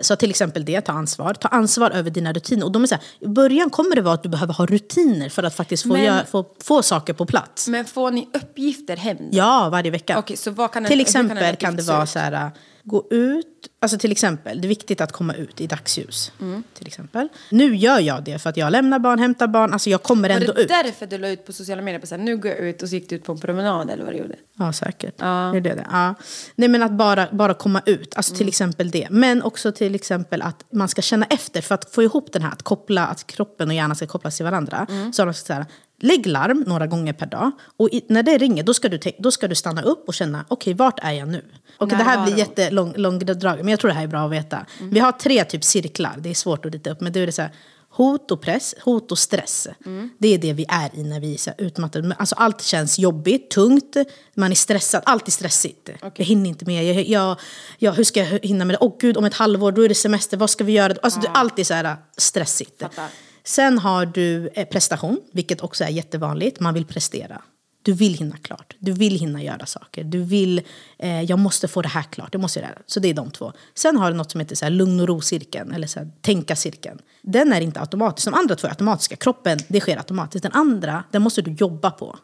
[0.00, 1.34] Så till exempel det, ta ansvar.
[1.34, 2.64] Ta ansvar över dina rutiner.
[2.66, 5.28] Och de är så här, I början kommer det vara att du behöver ha rutiner
[5.28, 7.68] för att faktiskt få, Men- göra, få, få saker på plats.
[7.68, 9.16] Men får ni uppgifter hem?
[9.30, 10.18] Ja, varje vecka.
[10.18, 12.08] Okej, så vad kan till kan en exempel kan, uppgift det vara ut?
[12.08, 12.48] så här, äh,
[12.84, 13.46] gå ut,
[13.80, 16.32] alltså till exempel, det är viktigt att komma ut i dagsljus.
[16.40, 16.62] Mm.
[16.74, 17.28] Till exempel.
[17.50, 20.36] Nu gör jag det för att jag lämnar barn, hämtar barn, alltså jag kommer Var
[20.36, 20.68] ändå det ut.
[20.68, 22.00] därför du la ut på sociala medier?
[22.00, 23.90] På så här, nu går jag ut och så gick du ut på en promenad
[23.90, 24.34] eller vad du gjorde?
[24.58, 25.14] Ja, säkert.
[25.18, 25.50] Ja.
[25.52, 25.86] Det är det.
[25.90, 26.14] Ja.
[26.56, 28.38] Nej, men att bara, bara komma ut, alltså Mm.
[28.38, 29.06] till exempel det.
[29.10, 32.52] Men också till exempel att man ska känna efter för att få ihop den här,
[32.52, 34.86] att koppla, att kroppen och hjärnan ska kopplas till varandra.
[34.88, 35.12] Mm.
[35.12, 35.66] Så de så här,
[36.00, 37.50] lägg larm några gånger per dag.
[37.76, 40.44] Och i, när det ringer, då ska, du, då ska du stanna upp och känna,
[40.48, 41.44] okej, vart är jag nu?
[41.78, 44.66] Och det här blir jättelångdraget, men jag tror det här är bra att veta.
[44.78, 44.90] Mm.
[44.90, 47.32] Vi har tre typ cirklar, det är svårt att rita upp, men det är det
[47.32, 47.52] så här,
[47.98, 49.68] Hot och press, hot och stress.
[49.86, 50.10] Mm.
[50.18, 52.16] Det är det vi är i när vi är utmattade.
[52.18, 53.96] Alltså allt känns jobbigt, tungt,
[54.34, 55.02] man är stressad.
[55.06, 55.90] Allt är stressigt.
[56.16, 56.84] Jag hinner inte med.
[56.84, 57.40] Jag, jag,
[57.78, 58.78] jag, hur ska jag hinna med det?
[58.80, 60.36] Åh gud, om ett halvår då är det semester.
[60.36, 60.94] Vad ska vi göra?
[61.02, 62.80] Alltså, det, allt är så här äh, stressigt.
[62.80, 63.08] Fattar.
[63.44, 66.60] Sen har du eh, prestation, vilket också är jättevanligt.
[66.60, 67.42] Man vill prestera.
[67.88, 68.76] Du vill hinna klart.
[68.78, 70.04] Du vill hinna göra saker.
[70.04, 70.60] Du vill,
[70.98, 72.28] eh, jag måste få det här klart.
[72.32, 72.82] Jag måste göra det.
[72.86, 73.52] Så det är de två.
[73.74, 76.98] Sen har du något som heter så här, lugn och ro-cirkeln, eller så här, tänka-cirkeln.
[77.22, 78.24] Den är inte automatisk.
[78.24, 79.16] De andra två är automatiska.
[79.16, 80.42] Kroppen, det sker automatiskt.
[80.42, 82.18] Den andra, den måste du jobba på.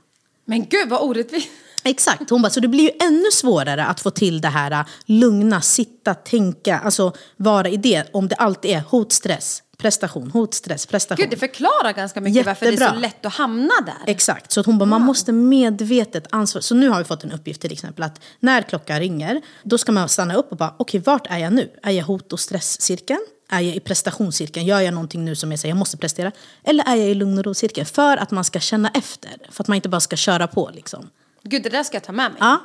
[0.45, 1.49] Men gud vad orättvist!
[1.85, 4.87] Exakt, hon bara, så det blir ju ännu svårare att få till det här äh,
[5.07, 10.55] lugna, sitta, tänka, alltså vara i det om det alltid är hot, stress, prestation, hot,
[10.55, 11.23] stress, prestation.
[11.23, 13.01] Gud, det förklarar ganska mycket varför det är så Jättebra.
[13.01, 14.13] lätt att hamna där.
[14.13, 16.63] Exakt, så att hon bara, man måste medvetet ansvara.
[16.63, 19.93] Så nu har vi fått en uppgift till exempel att när klockan ringer, då ska
[19.93, 21.71] man stanna upp och bara, okej vart är jag nu?
[21.83, 23.21] Är jag hot och stresscirkeln?
[23.49, 24.67] Är jag i prestationscirkeln?
[24.67, 26.33] Gör jag någonting nu som jag säger, jag måste prestera?
[26.65, 27.87] Eller är jag i lugn och ro-cirkeln?
[27.87, 31.11] För att man ska känna efter, för att man inte bara ska köra på liksom.
[31.49, 32.41] Gud, det där ska jag ta med mig.
[32.41, 32.61] Ja.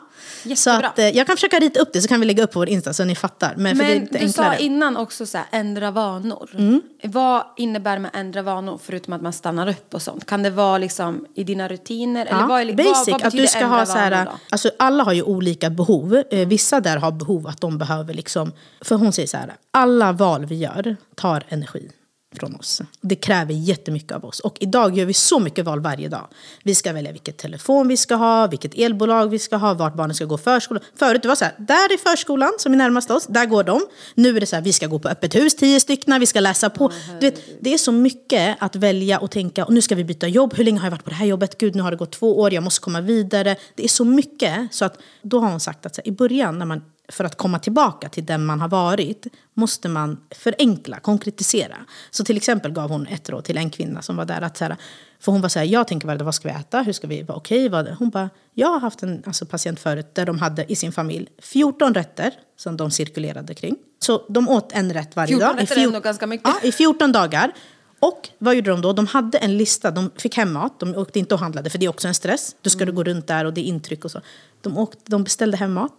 [0.55, 2.59] Så att, eh, jag kan försöka rita upp det så kan vi lägga upp på
[2.59, 3.53] vår Insta så ni fattar.
[3.57, 4.57] Men, för det är Men lite du enklare.
[4.57, 6.50] sa innan också så här, ändra vanor.
[6.53, 6.81] Mm.
[7.03, 10.25] Vad innebär med ändra vanor förutom att man stannar upp och sånt?
[10.25, 12.25] Kan det vara liksom i dina rutiner?
[12.25, 14.25] Eller vad, är, basic, vad, vad att betyder du ska ändra ha så här, vanor
[14.25, 14.31] då?
[14.50, 16.24] alltså alla har ju olika behov.
[16.31, 20.11] Eh, vissa där har behov att de behöver liksom, för hon säger så här, alla
[20.11, 21.92] val vi gör tar energi
[22.35, 22.81] från oss.
[23.01, 24.39] Det kräver jättemycket av oss.
[24.39, 26.27] Och idag gör vi så mycket val varje dag.
[26.63, 30.15] Vi ska välja vilket telefon vi ska ha, vilket elbolag vi ska ha, vart barnen
[30.15, 30.83] ska gå förskolan.
[30.96, 33.81] Förut det var så här, där är förskolan som är närmast oss, där går de.
[34.15, 36.39] Nu är det så här, vi ska gå på öppet hus, tio stycken, vi ska
[36.39, 36.92] läsa på.
[37.20, 40.27] Du vet, det är så mycket att välja och tänka, och nu ska vi byta
[40.27, 41.57] jobb, hur länge har jag varit på det här jobbet?
[41.57, 43.55] Gud, nu har det gått två år, jag måste komma vidare.
[43.75, 46.59] Det är så mycket, så att då har hon sagt att så här, i början
[46.59, 51.75] när man för att komma tillbaka till den man har varit måste man förenkla, konkretisera.
[52.11, 54.41] Så till exempel gav hon ett råd till en kvinna som var där.
[54.41, 54.75] Att så här,
[55.19, 56.81] för hon var så här, jag tänker vad ska vi äta?
[56.81, 57.69] Hur ska vi vara okej?
[57.69, 60.91] Vad- Hon bara, jag har haft en alltså, patient förut där de hade i sin
[60.91, 63.75] familj 14 rätter som de cirkulerade kring.
[64.00, 65.57] Så de åt en rätt varje 14 dag.
[65.57, 66.48] i rätter är ändå ganska mycket.
[66.63, 67.51] Ja, i 14 dagar.
[68.00, 68.93] Och vad gjorde de då?
[68.93, 71.85] De hade en lista, de fick hem mat, de åkte inte och handlade för det
[71.85, 72.55] är också en stress.
[72.61, 74.22] Då ska du gå runt där och det är intryck och så.
[74.61, 75.93] De, åkte, de beställde hem mat.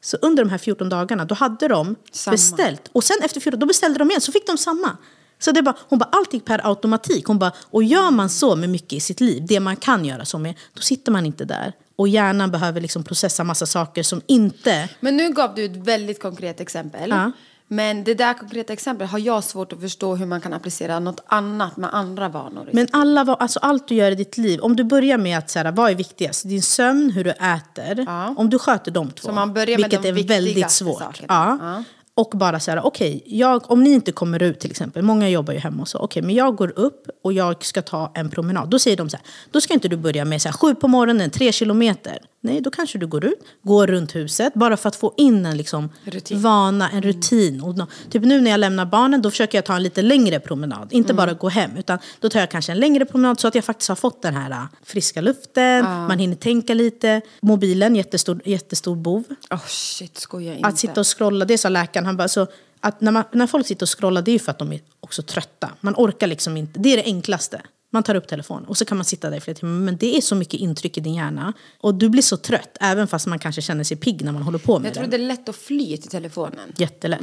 [0.00, 2.32] Så under de här 14 dagarna då hade de Samma.
[2.32, 2.90] beställt.
[2.92, 4.96] Och sen efter 14 då beställde de igen så fick de samma.
[5.38, 7.26] Så det är bara, hon bara, allt gick per automatik.
[7.26, 10.24] Hon bara, och gör man så med mycket i sitt liv, det man kan göra
[10.24, 11.72] så med, då sitter man inte där.
[11.96, 14.88] Och hjärnan behöver liksom processa massa saker som inte...
[15.00, 17.10] Men nu gav du ett väldigt konkret exempel.
[17.10, 17.32] Ja.
[17.68, 21.20] Men det där konkreta exemplet har jag svårt att förstå hur man kan applicera något
[21.26, 22.70] annat med andra vanor.
[22.72, 25.72] Men alla, alltså allt du gör i ditt liv, om du börjar med att här,
[25.72, 26.48] vad är viktigast?
[26.48, 28.04] Din sömn, hur du äter.
[28.06, 28.34] Ja.
[28.36, 31.20] Om du sköter de två, vilket är väldigt svårt.
[31.28, 31.58] Ja.
[31.60, 31.84] Ja.
[32.18, 35.52] Och bara så här, okej, jag- om ni inte kommer ut till exempel, många jobbar
[35.52, 38.68] ju hemma och så, okej, men jag går upp och jag ska ta en promenad.
[38.70, 40.88] Då säger de så här, då ska inte du börja med så här, sju på
[40.88, 42.18] morgonen, tre kilometer.
[42.40, 45.56] Nej, då kanske du går ut, går runt huset, bara för att få in en
[45.56, 46.40] liksom, Rutin.
[46.42, 47.60] vana, en rutin.
[47.62, 50.40] Och, nå- typ nu när jag lämnar barnen, då försöker jag ta en lite längre
[50.40, 50.88] promenad.
[50.92, 51.16] Inte Mm.
[51.16, 53.88] bara gå hem, utan då tar jag kanske en längre promenad så att jag faktiskt
[53.88, 57.20] har fått den här äh, friska luften, man hinner tänka lite.
[57.40, 59.24] Mobilen, jättestor, jättestor bov.
[59.50, 60.68] Oh shit, skoja inte.
[60.68, 62.46] Att sitta och scrolla, det sa läkaren, han bara så
[62.80, 64.80] att när, man, när folk sitter och scrollar det är ju för att de är
[65.00, 65.70] också trötta.
[65.80, 67.62] Man orkar liksom inte, det är det enklaste.
[67.92, 69.72] Man tar upp telefonen och så kan man sitta där i flera timmar.
[69.80, 71.52] Men det är så mycket intryck i din hjärna.
[71.80, 74.58] Och du blir så trött, även fast man kanske känner sig pigg när man håller
[74.58, 75.10] på med Jag tror det.
[75.10, 76.72] det är lätt att fly till telefonen.
[76.76, 77.20] Jättelätt.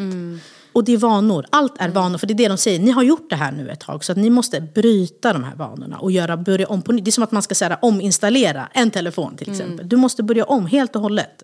[0.73, 1.45] Och det är vanor.
[1.49, 2.17] Allt är vanor.
[2.17, 2.79] För det är det de säger.
[2.79, 4.03] Ni har gjort det här nu ett tag.
[4.03, 7.05] Så att ni måste bryta de här vanorna och göra, börja om på nytt.
[7.05, 9.89] Det är som att man ska säga, ominstallera en telefon till exempel.
[9.89, 11.43] Du måste börja om helt och hållet.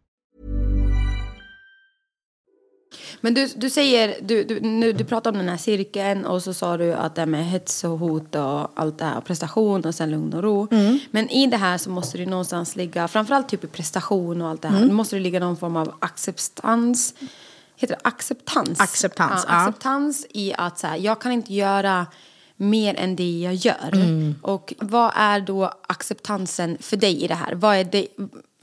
[3.21, 6.53] Men du, du säger, du, du, nu, du pratar om den här cirkeln och så
[6.53, 9.95] sa du att det är med hets och hot och allt det här, prestation och
[9.95, 10.67] sen lugn och ro.
[11.11, 14.61] Men i det här så måste det någonstans ligga, framförallt typ i prestation och allt
[14.61, 17.13] det här, då måste det ligga någon form av acceptans.
[17.75, 18.79] Heter det acceptans?
[18.79, 19.53] Acceptans, ja.
[19.53, 19.59] ja.
[19.59, 22.07] Acceptans i att så här, jag kan inte göra
[22.55, 23.91] mer än det jag gör.
[24.41, 27.55] Och vad är då acceptansen för dig i det här?
[27.55, 28.07] Vad är det,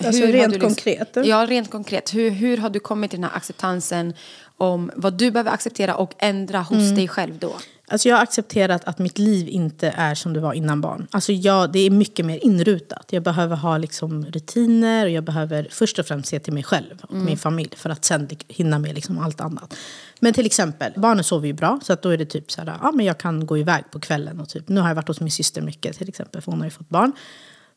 [0.05, 1.17] Alltså hur rent liksom- konkret?
[1.25, 2.15] Ja, rent konkret.
[2.15, 4.15] Hur, hur har du kommit till den här acceptansen
[4.57, 6.95] om vad du behöver acceptera och ändra hos Mm.
[6.95, 7.57] dig själv då?
[7.91, 11.07] Alltså jag har accepterat att mitt liv inte är som det var innan barn.
[11.11, 13.07] Alltså jag, det är mycket mer inrutat.
[13.11, 16.95] Jag behöver ha liksom rutiner och jag behöver först och främst se till mig själv
[17.03, 19.75] och min familj för att sen hinna med liksom allt annat.
[20.21, 22.79] Men till exempel, barnen sover ju bra så att då är det typ så här,
[22.83, 25.21] ja men jag kan gå iväg på kvällen och typ, nu har jag varit hos
[25.21, 27.13] min syster mycket till exempel för hon har ju fått barn.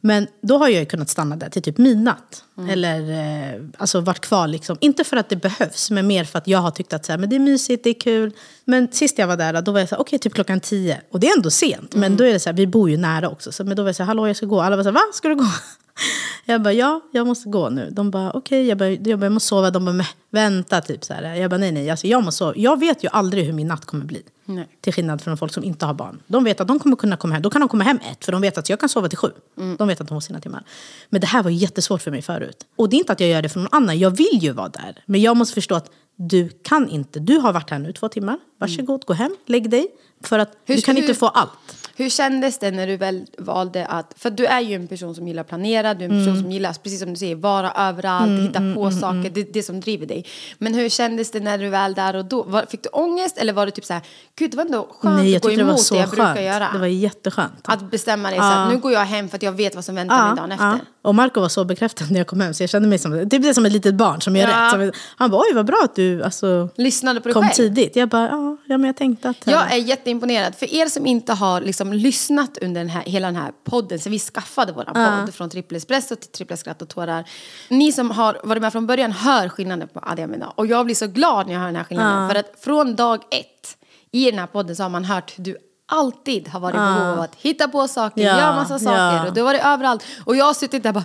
[0.01, 2.43] Men då har jag kunnat stanna där till typ midnatt.
[2.69, 3.09] Eller
[3.53, 4.77] eh, alltså varit kvar liksom.
[4.81, 7.19] Inte för att det behövs, men mer för att jag har tyckt att så här,
[7.19, 8.31] men det är mysigt, det är kul.
[8.65, 11.01] Men sist jag var där, då var jag så här, okej typ klockan tio.
[11.11, 13.29] Och det är ändå sent, men då är det så här, vi bor ju nära
[13.29, 13.51] också.
[13.51, 14.61] Så, men då var jag så här, hallå jag ska gå.
[14.61, 15.01] Alla var så här, va?
[15.13, 15.47] Ska du gå?
[16.45, 17.89] Jag bara, ja, jag måste gå nu.
[17.91, 19.71] De bara, okej, jag, bara, jag, bara, jag måste sova.
[19.71, 21.35] De bara, vänta, typ så här.
[21.35, 22.53] Jag bara, nej, nej, alltså, jag måste sova.
[22.55, 24.23] Jag vet ju aldrig hur min natt kommer bli.
[24.55, 24.67] Nej.
[24.81, 26.21] Till skillnad från folk som inte har barn.
[26.27, 27.41] De vet att de kommer kunna komma hem.
[27.41, 29.31] Då kan de komma hem ett, för de vet att jag kan sova till sju.
[29.77, 30.63] De vet att de har sina timmar.
[31.09, 32.57] Men det här var jättesvårt för mig förut.
[32.75, 33.99] Och det är inte att jag gör det för någon annan.
[33.99, 35.03] Jag vill ju vara där.
[35.05, 37.19] Men jag måste förstå att du kan inte.
[37.19, 38.37] Du har varit här nu två timmar.
[38.59, 39.87] Varsågod, gå hem, lägg dig.
[40.23, 41.80] För att Hur- du kan hur- inte få allt.
[42.01, 45.27] Hur kändes det när du väl valde att, för du är ju en person som
[45.27, 46.41] gillar att planera, du är en person Mm.
[46.41, 49.79] som gillar, precis som du säger, vara överallt, hitta på saker, det är det som
[49.79, 50.25] driver dig.
[50.57, 53.53] Men hur kändes det när du väl där och då, var, fick du ångest eller
[53.53, 54.01] var det typ så här,
[54.35, 56.09] gud det var ändå skönt Nej, att gå tyckte det emot var så det jag
[56.09, 56.45] brukar skönt.
[56.45, 56.69] göra?
[56.73, 57.53] Det var jätteskönt.
[57.63, 59.95] Att bestämma dig så att nu går jag hem för att jag vet vad som
[59.95, 60.79] väntar mig dagen efter.
[61.01, 63.41] Och Marco var så bekräftad när jag kom hem så jag kände mig som, typ
[63.43, 64.77] det som ett litet barn som gör Ja.
[64.77, 64.95] rätt.
[65.15, 67.53] Han bara oj vad bra att du alltså, Lyssnade på dig kom själv.
[67.53, 67.95] tidigt.
[67.95, 69.37] Jag bara ja men jag tänkte att...
[69.45, 70.55] Jag är jätteimponerad.
[70.55, 74.11] För er som inte har liksom lyssnat under den här, hela den här podden sen
[74.11, 77.23] vi skaffade vår podd från Triple Espresso till Triple Skratt och Tårar.
[77.69, 80.49] Ni som har varit med från början hör skillnaden på Adi Amina.
[80.55, 82.29] Och jag blir så glad när jag hör den här skillnaden.
[82.29, 83.77] För att från dag ett
[84.11, 87.13] i den här podden så har man hört hur du alltid har varit i behov
[87.13, 88.97] av att hitta på saker, Ja, göra massa saker.
[88.97, 89.27] ja.
[89.27, 90.03] Och du har varit överallt.
[90.25, 91.03] Och jag har suttit där bara,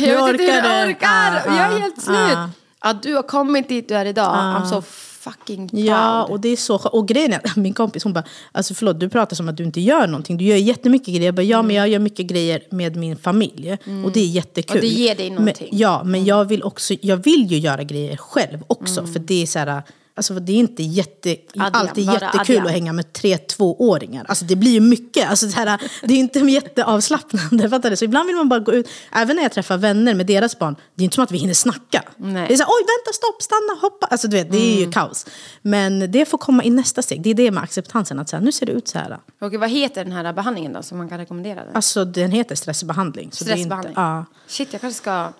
[0.00, 0.86] jag Jag vet inte hur det.
[0.90, 1.42] orkar.
[1.46, 2.16] Och jag är helt slut.
[2.32, 2.50] ja.
[2.78, 4.34] Att du har kommit dit du är idag.
[4.34, 4.82] I'm so
[5.24, 5.84] fucking proud.
[5.84, 6.76] Ja, och det är så.
[6.76, 9.64] Och grejen är, att min kompis hon bara, alltså förlåt du pratar som att du
[9.64, 10.36] inte gör någonting.
[10.36, 11.24] Du gör jättemycket grejer.
[11.24, 13.78] Jag bara, ja men jag gör mycket grejer med min familj.
[14.04, 14.76] Och det är jättekul.
[14.76, 15.68] Och det ger dig någonting.
[15.70, 19.06] Men, ja, men jag vill också, jag vill ju göra grejer själv också.
[19.06, 19.82] För det är så här,
[20.16, 22.66] alltså det är inte jätte, alltid bara jättekul Adrian.
[22.66, 24.24] att hänga med tre tvååringar.
[24.28, 25.30] Alltså det blir ju mycket.
[25.30, 27.70] Alltså det, här, det är inte jätteavslappnande.
[27.70, 27.96] Fattar du?
[27.96, 28.88] Så ibland vill man bara gå ut.
[29.12, 30.76] Även när jag träffar vänner med deras barn.
[30.94, 32.02] Det är inte som att vi hinner snacka.
[32.16, 32.48] Nej.
[32.48, 34.06] Det är så här, oj vänta, stopp, stanna, hoppa.
[34.06, 35.26] Alltså du vet, det är ju kaos.
[35.62, 37.22] Men det får komma i nästa steg.
[37.22, 38.18] Det är det med acceptansen.
[38.18, 39.18] Att så här, nu ser det ut så här.
[39.40, 41.64] Okej, vad heter den här behandlingen då som man kan rekommendera?
[41.64, 41.76] Den?
[41.76, 43.32] Alltså den heter stressbehandling.
[43.32, 43.94] Stressbehandling?
[43.94, 44.40] Det är, inte, ja.
[44.46, 45.32] Shit, jag kanske ska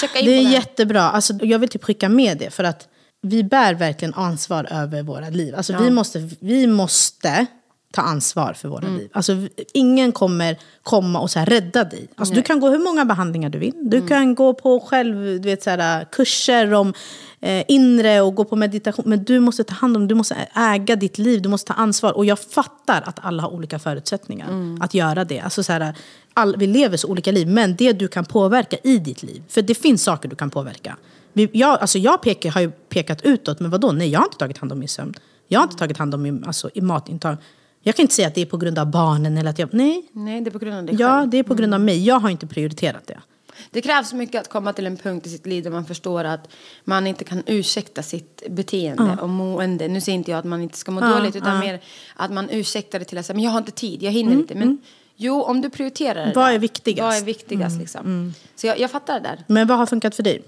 [0.00, 1.02] checka in det är jättebra.
[1.02, 2.50] Alltså, jag vill typ skicka med det.
[2.50, 2.88] För att
[3.22, 5.54] vi bär verkligen ansvar över våra liv.
[5.54, 7.46] Alltså, vi, måste, vi måste
[7.92, 9.08] ta ansvar för våra liv.
[9.12, 9.32] Alltså,
[9.72, 12.08] ingen kommer komma och så här rädda dig.
[12.16, 13.74] Alltså, du kan gå hur många behandlingar du vill.
[13.80, 16.94] Du kan gå på själv, du vet, så här, kurser om
[17.40, 19.04] eh, inre och gå på meditation.
[19.08, 22.12] Men du måste ta hand om, du måste äga ditt liv, du måste ta ansvar.
[22.12, 25.40] Och jag fattar att alla har olika förutsättningar att göra det.
[25.40, 25.94] Alltså, så här,
[26.34, 29.42] all, vi lever så olika liv, men det du kan påverka i ditt liv.
[29.48, 30.96] För det finns saker du kan påverka.
[31.32, 33.92] Jag, alltså jag pekar, har ju pekat utåt, men vadå?
[33.92, 35.14] Nej, jag har inte tagit hand om min sömn.
[35.48, 37.36] Jag har inte tagit hand om min alltså, matintag.
[37.82, 39.74] Jag kan inte säga att det är på grund av barnen eller att jag...
[39.74, 41.30] Nej, Nej, det är på grund av dig ja, själv.
[41.30, 42.04] det är på grund av mig.
[42.04, 43.20] Jag har inte prioriterat det.
[43.70, 46.48] Det krävs mycket att komma till en punkt i sitt liv där man förstår att
[46.84, 49.88] man inte kan ursäkta sitt beteende och mående.
[49.88, 51.80] Nu säger inte jag att man inte ska må dåligt utan mer
[52.16, 54.54] att man ursäktar det till att säga men jag har inte tid, jag hinner inte.
[54.54, 54.78] Men
[55.16, 57.02] jo, om du prioriterar det Vad är viktigast?
[57.02, 58.34] Vad är viktigast liksom?
[58.56, 59.44] Så jag, jag fattar det där.
[59.46, 60.42] Men vad har funkat för dig?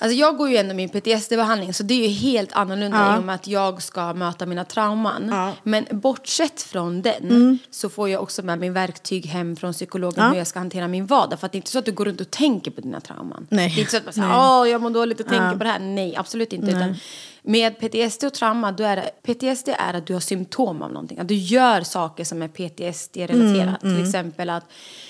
[0.00, 3.16] Alltså jag går ju ändå min PTSD-behandling så det är ju helt annorlunda Ja.
[3.16, 5.28] i och med att jag ska möta mina trauman.
[5.30, 5.52] Ja.
[5.62, 10.30] Men bortsett från den så får jag också med mig verktyg hem från psykologen Ja.
[10.30, 11.40] hur jag ska hantera min vardag.
[11.40, 13.46] För att det är inte så att du går runt och tänker på dina trauman.
[13.50, 13.68] Nej.
[13.68, 14.36] Det är inte så att man säger Nej.
[14.60, 15.78] åh jag mår dåligt och tänker på det här.
[15.78, 16.66] Nej, absolut inte.
[16.70, 16.94] Utan
[17.42, 21.18] med PTSD och trauma, då är det, PTSD är att du har symptom av någonting.
[21.18, 23.80] Att du gör saker som är PTSD-relaterat.
[23.80, 24.64] Till exempel att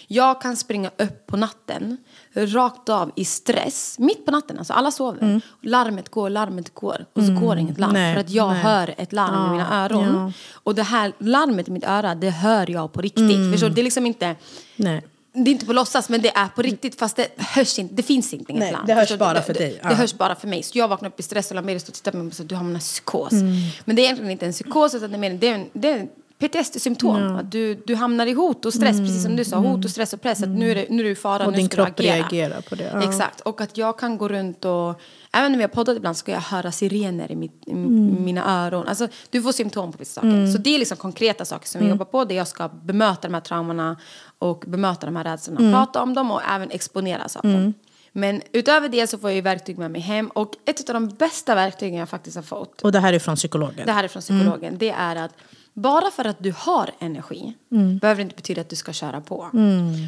[0.07, 1.97] jag kan springa upp på natten,
[2.35, 5.41] rakt av i stress, mitt på natten, alltså alla sover.
[5.63, 7.93] Larmet går, larmet går och så går inget larm.
[7.93, 8.63] Nej, för att jag nej.
[8.63, 10.15] hör ett larm i mina öron.
[10.15, 10.33] ja.
[10.53, 13.53] Och det här larmet i mitt öra, det hör jag på riktigt.
[13.53, 13.75] Förstår du?
[13.75, 14.37] Det är liksom inte...
[14.77, 15.03] Nej.
[15.45, 18.03] Det är inte på låtsas men det är på riktigt fast det hörs inte, det
[18.03, 19.19] finns inte inget Nej, det hörs Förstår du?
[19.35, 19.89] bara för det, dig, Det, ja.
[19.89, 20.63] det hörs bara för mig.
[20.63, 22.49] Så jag vaknar upp i stress och Lamir står och tittar på mig och säger
[22.49, 23.33] du har en psykos.
[23.33, 23.47] Mm.
[23.85, 25.91] Men det är egentligen inte en psykos utan det är, mer, det är, en, det
[25.91, 27.37] är PTSD-symptom.
[27.37, 29.57] Att du, du hamnar i hot och stress, precis som du sa.
[29.57, 30.43] Hot och stress och press.
[30.43, 31.47] Att nu är det, nu är du i fara, Mm.
[31.47, 32.15] Och nu din ska du kropp agera.
[32.17, 33.03] reagerar på det, ja.
[33.09, 33.41] Exakt.
[33.41, 35.01] Och att jag kan gå runt och...
[35.33, 38.25] Även när vi har poddat ibland ska jag höra sirener i, mitt, i Mm.
[38.25, 38.89] mina öron.
[38.89, 40.47] Alltså, du får symptom på vissa saker.
[40.53, 41.95] Så det är liksom konkreta saker som vi Mm.
[41.95, 42.25] jobbar på.
[42.25, 43.97] Där jag ska bemöta de här traumorna
[44.39, 45.61] och bemöta de här rädslorna.
[45.61, 45.73] Mm.
[45.73, 47.75] Prata om dem och även exponeras av dem.
[48.13, 50.29] Men utöver det så får jag ju verktyg med mig hem.
[50.29, 53.37] Och ett av de bästa verktygen jag faktiskt har fått Och det här är från
[53.37, 53.87] psykologen?
[53.87, 55.33] det här är från psykologen, det är att
[55.73, 57.55] bara för att du har energi
[58.01, 59.51] behöver det inte betyda att du ska köra på.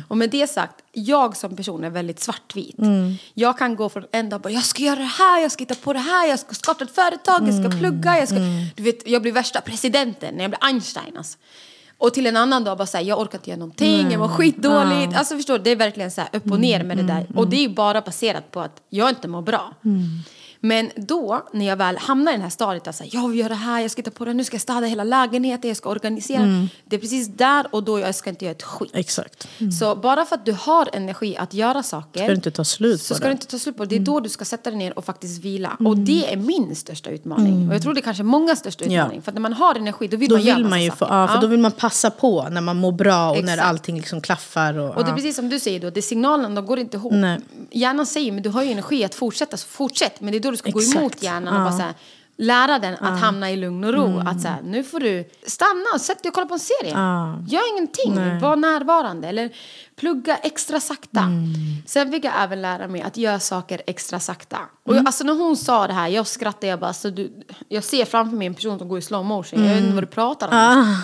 [0.09, 2.77] Och med det sagt, jag som person är väldigt svartvit.
[3.35, 5.63] Jag kan gå från en dag och bara, jag ska göra det här, jag ska
[5.63, 8.39] hitta på det här, jag ska starta ett företag, jag ska plugga, jag ska...
[8.77, 11.39] Du vet, jag blir värsta presidenten när jag blir Einstein alltså.
[12.01, 15.17] Och till en annan dag bara säga jag orkar inte göra någonting, jag mår skitdåligt.
[15.17, 17.27] Alltså förstår du, det är verkligen så upp och ner med det där.
[17.37, 19.73] Och det är ju bara baserat på att jag inte mår bra.
[20.63, 23.55] Men då, när jag väl hamnar i det här stadiet säga, jag vill göra det
[23.55, 26.67] här, jag ska hitta på det, nu ska jag städa hela lägenheten, jag ska organisera.
[26.85, 28.91] Det är precis där och då jag ska inte göra ett skit.
[28.95, 29.49] Exakt.
[29.81, 33.03] Så bara för att du har energi att göra saker Ska det inte ta slut
[33.03, 33.29] så ska det.
[33.31, 33.89] det inte ta slut på det.
[33.89, 35.77] Det är då du ska sätta dig ner och faktiskt vila.
[35.87, 37.69] Och det är min största utmaning.
[37.69, 39.03] Och jag tror det är kanske många största Ja.
[39.03, 39.23] utmaning.
[39.23, 40.97] För att när man har energi då vill Då man göra vill man ju få,
[40.97, 41.15] saker.
[41.15, 41.41] ja, för Ja.
[41.41, 43.69] då vill man passa på när man mår bra och när Exakt.
[43.69, 44.79] allting liksom klaffar.
[44.79, 45.15] Och, Och det är ja.
[45.17, 47.13] precis som du säger då, det är signalerna, de går inte ihop.
[47.13, 47.39] Nej.
[47.71, 50.21] Hjärnan säger, men du har ju energi att fortsätta, så fortsätt.
[50.21, 50.97] Men det är då du ska gå Exakt.
[50.97, 51.95] emot hjärnan och bara så här,
[52.37, 54.07] lära den att hamna i lugn och ro.
[54.07, 54.27] Mm.
[54.27, 56.91] Att så här, nu får du stanna och sätt dig och kolla på en serie.
[57.49, 59.29] Gör ingenting, var närvarande.
[59.29, 59.51] Eller
[59.97, 61.21] plugga extra sakta.
[61.21, 61.47] Mm.
[61.87, 64.59] Sen fick jag även lära mig att göra saker extra sakta.
[64.85, 64.97] Och Mm.
[64.97, 68.05] jag, alltså när hon sa det här, jag skrattade, jag bara, så du, jag ser
[68.05, 69.65] framför mig en person som går i slow motion.
[69.67, 70.55] Jag vet inte vad du pratar om.
[70.55, 70.97] Ah.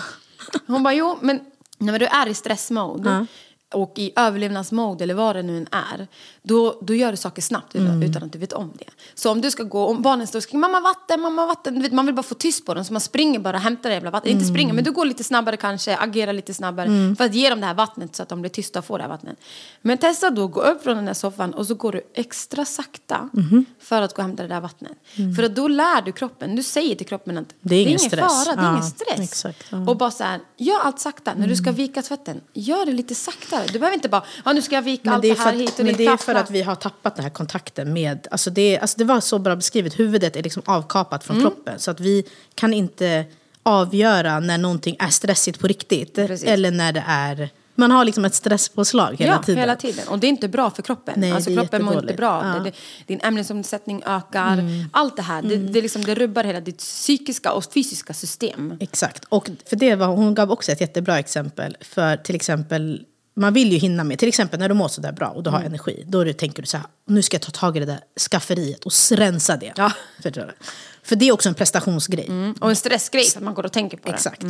[0.67, 1.39] Hon bara, jo, men
[1.77, 3.25] när du är i stressmode
[3.73, 6.07] och i överlevnadsmode eller vad det nu än är,
[6.43, 8.03] då, då gör du saker snabbt utan, Mm.
[8.09, 8.85] utan att du vet om det.
[9.15, 11.81] Så om du ska gå, om barnen står och skriker mamma vatten, mamma vatten, du
[11.81, 13.93] vet, man vill bara få tyst på dem så man springer bara och hämtar det
[13.93, 14.31] jävla vattnet.
[14.31, 14.41] Mm.
[14.41, 17.59] Inte springer, men du går lite snabbare kanske, agerar lite snabbare för att ge dem
[17.61, 19.37] det här vattnet så att de blir tysta och får det här vattnet.
[19.81, 23.29] Men testa då, gå upp från den där soffan och så går du extra sakta
[23.33, 23.65] Mhm.
[23.79, 24.91] för att gå och hämta det där vattnet.
[25.35, 27.55] För att då lär du kroppen, du säger till kroppen att Mm.
[27.61, 28.45] Det är ingen ingen stress.
[28.45, 29.19] fara, det är Ja, ingen stress.
[29.19, 29.77] exakt, ja.
[29.89, 31.33] Och bara så här, gör allt sakta.
[31.33, 33.15] När du ska vika tvätten, gör det lite
[33.57, 33.73] saktare.
[33.73, 35.79] Du behöver inte bara, ja nu ska jag vika Men allt det, här att, hit
[35.79, 38.27] och men det är för att vi har tappat den här kontakten med...
[38.31, 39.99] Alltså det, alltså det var så bra beskrivet.
[39.99, 41.41] Huvudet är liksom avkapat Mm.
[41.41, 41.79] från kroppen.
[41.79, 42.23] Så att vi
[42.55, 43.25] kan inte
[43.63, 46.15] avgöra när någonting är stressigt på riktigt.
[46.15, 46.47] Precis.
[46.47, 47.49] Eller när det är...
[47.79, 49.59] Man har liksom ett stresspåslag hela ja, tiden.
[49.59, 50.07] hela tiden.
[50.07, 51.13] Och det är inte bra för kroppen.
[51.17, 52.41] Nej, alltså kroppen mår inte bra.
[52.43, 52.49] Ja.
[52.51, 52.63] Mm.
[52.63, 52.75] Det, det,
[53.07, 54.63] din ämnesomsättning ökar.
[54.91, 58.77] Allt det här, det, det, liksom, det rubbar hela ditt psykiska och fysiska system.
[58.79, 59.25] Exakt.
[59.29, 61.77] Och för det var, hon gav också ett jättebra exempel.
[61.81, 63.05] För till exempel,
[63.37, 65.59] man vill ju hinna med, till exempel när du mår sådär bra och du har
[65.59, 65.67] Mm.
[65.71, 66.03] energi.
[66.07, 67.99] Då det- tänker du så här, nu ska jag ta tag i det där
[68.31, 69.73] skafferiet och rensa det.
[69.75, 69.91] Ja.
[70.23, 70.47] Du?
[71.03, 72.29] För det är också en prestationsgrej.
[72.59, 74.13] Och en stressgrej, för att man går och tänker på det.
[74.13, 74.41] Exakt.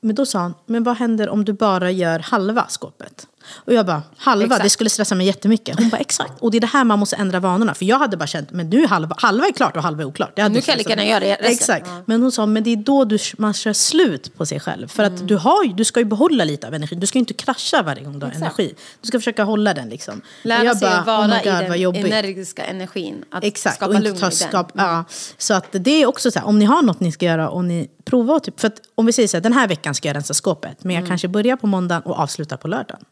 [0.00, 3.26] Men då sa han, men vad händer om du bara gör halva skåpet?
[3.54, 4.62] Och jag bara, halva, Exakt.
[4.64, 5.78] det skulle stressa mig jättemycket.
[5.78, 6.32] Hon bara, exakt.
[6.40, 7.74] Och det är det här man måste ändra vanorna.
[7.74, 10.36] För jag hade bara känt, men nu halva, halva är klart och halva är oklart.
[10.36, 11.52] Nu kan jag lika gärna göra det resten.
[11.52, 11.90] Exakt.
[12.06, 14.88] Men hon sa, men det är då du, man kör slut på sig själv.
[14.88, 15.14] För Mm.
[15.14, 17.00] att du, har, du ska ju behålla lite av energin.
[17.00, 18.74] Du ska ju inte krascha varje gång du har energi.
[19.00, 20.20] Du ska försöka hålla den liksom.
[20.42, 22.06] Lära sig bara, att vara oh i God, vad den jobbigt.
[22.06, 23.24] energiska energin.
[23.30, 24.32] Att Exakt, skapa och inte lugn ta i den.
[24.48, 25.04] skap, ja.
[25.38, 27.64] Så att det är också så här, om ni har något ni ska göra och
[27.64, 30.14] ni provar typ, för att om vi säger så här, den här veckan ska jag
[30.16, 33.04] rensa skåpet, men jag kanske börjar på måndagen och avslutar på lördagen.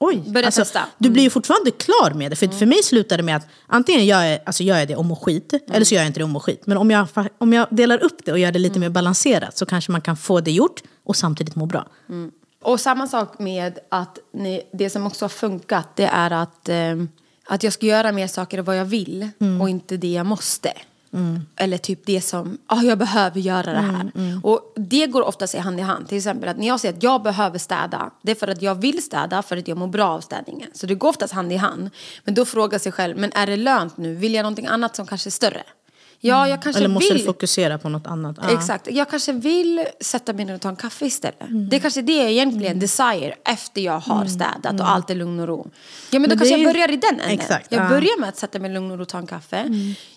[0.00, 0.80] Oj, Börja alltså, testa.
[0.98, 2.36] du blir ju fortfarande klar med det.
[2.36, 5.04] För för mig slutar det med att antingen gör jag, alltså gör jag det och
[5.04, 6.62] mår skit, eller så gör jag inte det och mår skit.
[6.66, 7.06] Men om jag,
[7.38, 10.16] om jag delar upp det och gör det lite mer balanserat så kanske man kan
[10.16, 11.86] få det gjort och samtidigt må bra.
[12.62, 16.76] Och samma sak med att ni, det som också har funkat det är att, eh,
[17.46, 19.28] att jag ska göra mer saker av vad jag vill
[19.60, 20.72] och inte det jag måste.
[21.56, 24.10] Eller typ det som, ah, jag behöver göra det här.
[24.42, 26.08] Och det går oftast i hand i hand.
[26.08, 28.74] Till exempel att när jag säger att jag behöver städa, det är för att jag
[28.74, 30.70] vill städa för att jag mår bra av städningen.
[30.74, 31.90] Så det går oftast hand i hand.
[32.24, 34.14] Men då frågar sig själv, men är det lönt nu?
[34.14, 35.62] Vill jag någonting annat som kanske är större?
[36.20, 37.24] Ja, jag kanske Eller måste vill.
[37.24, 38.36] fokusera på något annat?
[38.42, 38.50] Ja.
[38.50, 38.88] Exakt.
[38.90, 41.40] Jag kanske vill sätta mig ner och ta en kaffe istället.
[41.42, 41.68] Mm.
[41.68, 45.40] Det är kanske det jag egentligen desire efter jag har städat och allt är lugn
[45.40, 45.70] och ro.
[46.10, 47.30] Ja men då Men kanske det jag är- börjar i den änden.
[47.30, 47.88] Exakt, jag ja.
[47.88, 49.64] börjar med att sätta mig lugn och ro och ta en kaffe.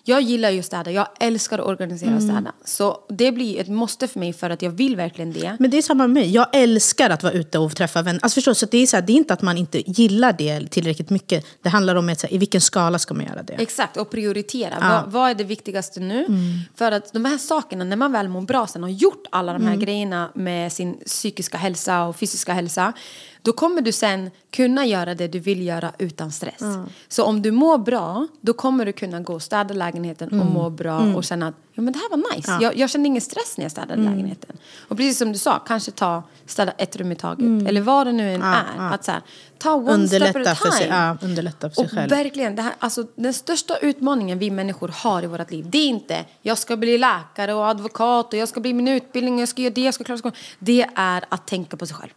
[0.08, 0.90] Jag gillar ju att städa.
[0.90, 2.52] Jag älskar att organisera och städa.
[2.64, 5.56] Så det blir ett måste för mig för att jag vill verkligen det.
[5.58, 6.30] Men det är samma med mig.
[6.30, 8.20] Jag älskar att vara ute och träffa vänner.
[8.22, 8.54] Alltså förstår, du?
[8.54, 11.46] så det, är så här, det är inte att man inte gillar det tillräckligt mycket.
[11.62, 13.52] Det handlar om att, så här, i vilken skala ska man göra det.
[13.52, 14.74] Exakt, och prioritera.
[14.80, 16.26] Vad, vad är det viktigaste nu?
[16.74, 19.66] För att de här sakerna, när man väl mår bra sen och gjort alla de
[19.66, 22.92] här grejerna med sin psykiska hälsa och fysiska hälsa,
[23.42, 26.62] då kommer du sen kunna göra det du vill göra utan stress.
[27.08, 30.70] Så om du mår bra, då kommer du kunna gå och städa lägenheten och må
[30.70, 32.58] bra och känna att ja, men det här var nice.
[32.60, 34.56] Jag, jag kände ingen stress när jag städade lägenheten.
[34.88, 37.68] Och precis som du sa, kanske ta, städa ett rum i taget.
[37.68, 38.64] Eller vad det nu än är.
[38.94, 39.22] Att så här,
[39.58, 40.96] ta one step at Underlätta a för, sig, time.
[40.96, 42.10] ja, underlätta för sig Och själv.
[42.10, 45.88] verkligen, det här, alltså, den största utmaningen vi människor har i vårt liv, det är
[45.88, 49.48] inte jag ska bli läkare och advokat och jag ska bli min utbildning och jag
[49.48, 50.36] ska göra det, jag ska klara skolan.
[50.58, 52.10] Det är att tänka på sig själv.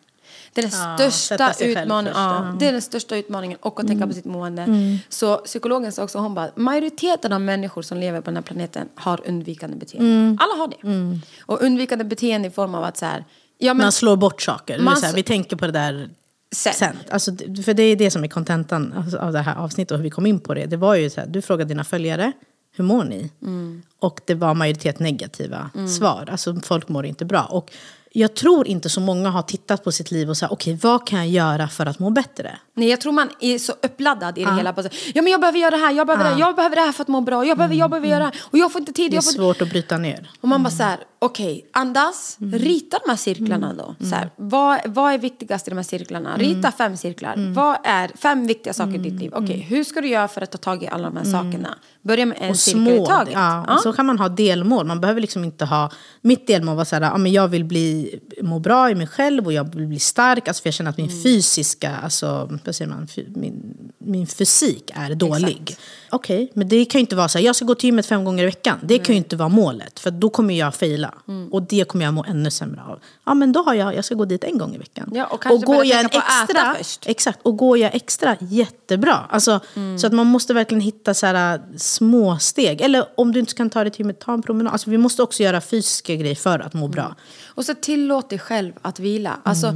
[0.53, 2.13] Det är den Ja, största utmaningen.
[2.15, 2.55] Ja, ja.
[2.59, 4.61] det är den största utmaningen och att tänka på sitt mående.
[4.61, 4.97] Mm.
[5.09, 8.89] Så psykologen sa också, hon bara, majoriteten av människor som lever på den här planeten
[8.95, 10.11] har undvikande beteende.
[10.11, 10.37] Mm.
[10.41, 11.19] Alla har det.
[11.41, 13.25] Och undvikande beteende i form av att så här,
[13.57, 14.79] ja men Man slår bort saker.
[14.79, 16.09] Man så här, vi tänker på det där
[16.55, 16.73] Sen.
[16.73, 16.97] sen.
[17.09, 17.31] Alltså,
[17.65, 20.09] för det är det som är kontentan alltså, av det här avsnittet och hur vi
[20.09, 20.65] kom in på det.
[20.65, 22.31] Det var ju så här, du frågade dina följare,
[22.75, 23.31] hur mår ni?
[23.41, 23.81] Mm.
[23.99, 26.29] Och det var majoritet negativa svar.
[26.31, 27.43] Alltså folk mår inte bra.
[27.43, 27.71] Och
[28.13, 31.19] jag tror inte så många har tittat på sitt liv och sagt, okej vad kan
[31.19, 32.59] jag göra för att må bättre?
[32.73, 34.73] Nej, jag tror man är så uppladdad i det hela.
[34.73, 36.75] Bara så, Ja, men jag behöver göra det här, jag behöver det här, jag behöver
[36.75, 37.45] det här för att må bra.
[37.45, 38.35] Jag behöver, jag behöver göra det här.
[38.43, 39.05] Och jag får inte tid.
[39.05, 39.31] Mm, Det är Jag får...
[39.31, 40.31] svårt att bryta ner.
[40.41, 43.95] Och man bara så här, okej, andas, rita de här cirklarna då.
[44.09, 46.37] Så här, vad, vad är viktigast i de här cirklarna?
[46.37, 47.53] Rita fem cirklar.
[47.53, 49.31] Vad är fem viktiga saker i ditt liv?
[49.35, 51.75] Okej, hur ska du göra för att ta tag i alla de här sakerna?
[52.01, 53.03] Börja med en och cirkel små.
[53.03, 53.33] i taget.
[53.33, 53.77] Ja, Ja.
[53.77, 54.85] Så kan man ha delmål.
[54.85, 55.91] Man behöver liksom inte ha...
[56.21, 59.45] Mitt delmål var så här, ja, men jag vill bli, må bra i mig själv
[59.45, 60.47] och jag vill bli stark.
[60.47, 61.23] Alltså för jag känner att min Mm.
[61.23, 65.75] fysiska, alltså, säger man, min, min fysik är dålig.
[66.09, 68.25] Okej, men det kan ju inte vara så här, jag ska gå till gymmet fem
[68.25, 68.79] gånger i veckan.
[68.81, 71.13] Det kan ju inte vara målet, för då kommer jag faila.
[71.27, 71.53] Mm.
[71.53, 72.99] Och det kommer jag må ännu sämre av.
[73.25, 75.11] Ja, men då har jag, jag ska gå dit en gång i veckan.
[75.13, 75.81] Ja, och tänka på
[76.17, 77.07] att äta först.
[77.07, 79.25] Exakt, och går jag extra, jättebra.
[79.29, 79.99] Alltså, Mm.
[79.99, 82.81] Så att man måste verkligen hitta så här, äh, små steg.
[82.81, 84.73] Eller om du inte kan ta dig till gymmet, ta en promenad.
[84.73, 87.15] Alltså, vi måste också göra fysiska grejer för att må bra.
[87.47, 89.37] Och så tillåt dig själv att vila.
[89.43, 89.73] Alltså,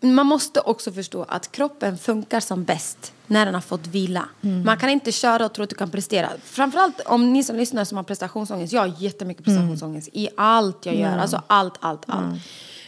[0.00, 4.28] Man måste också förstå att kroppen funkar som bäst när den har fått vila.
[4.64, 6.28] Man kan inte köra och tro att du kan prestera.
[6.44, 8.72] Framförallt om ni som lyssnar som har prestationsångest.
[8.72, 11.18] Jag har jättemycket prestationsångest i allt jag gör.
[11.18, 12.40] Alltså allt, allt, allt.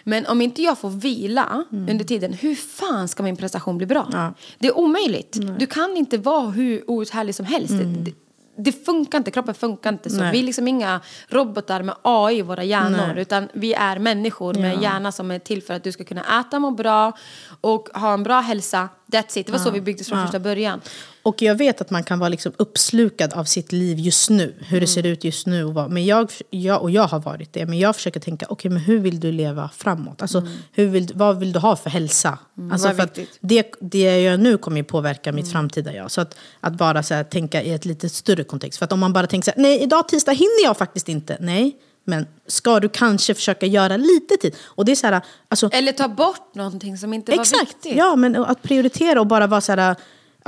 [0.05, 4.33] Men om inte jag får vila under tiden, hur fan ska min prestation bli bra?
[4.59, 5.37] Det är omöjligt.
[5.59, 7.75] Du kan inte vara hur outhärdlig som helst.
[8.05, 8.13] Det,
[8.59, 10.21] det funkar inte, kroppen funkar inte så.
[10.21, 10.33] Nej.
[10.33, 13.19] Vi är liksom inga robotar med AI i våra hjärnor.
[13.19, 16.59] Utan vi är människor med hjärna som är till för att du ska kunna äta,
[16.59, 17.13] må bra
[17.61, 18.89] och ha en bra hälsa.
[19.13, 19.47] That's it.
[19.47, 20.81] Det var så vi byggdes från första början.
[21.23, 24.55] Och jag vet att man kan vara liksom uppslukad av sitt liv just nu.
[24.69, 25.13] Hur det ser Mm.
[25.13, 25.65] ut just nu.
[25.65, 27.67] Och, vad, men jag, jag, och jag har varit det.
[27.67, 30.23] Men jag försöker tänka, okej men hur vill du leva framåt?
[30.23, 32.39] Alltså, hur vill, vad vill du ha för hälsa?
[32.73, 33.01] alltså, Mm.
[33.01, 35.43] är för det, det jag nu kommer ju påverka Mm.
[35.43, 36.11] mitt framtida jag.
[36.11, 38.79] Så att, att bara så här, tänka i ett lite större kontext.
[38.79, 41.37] För att om man bara tänker så här, nej idag tisdag hinner jag faktiskt inte.
[41.41, 41.77] Nej,
[42.09, 44.57] men ska du kanske försöka göra lite tid?
[44.65, 47.97] Och det är så här, alltså, Eller ta bort någonting som inte var Exakt, viktigt.
[47.97, 49.97] ja men att prioritera och bara vara så här...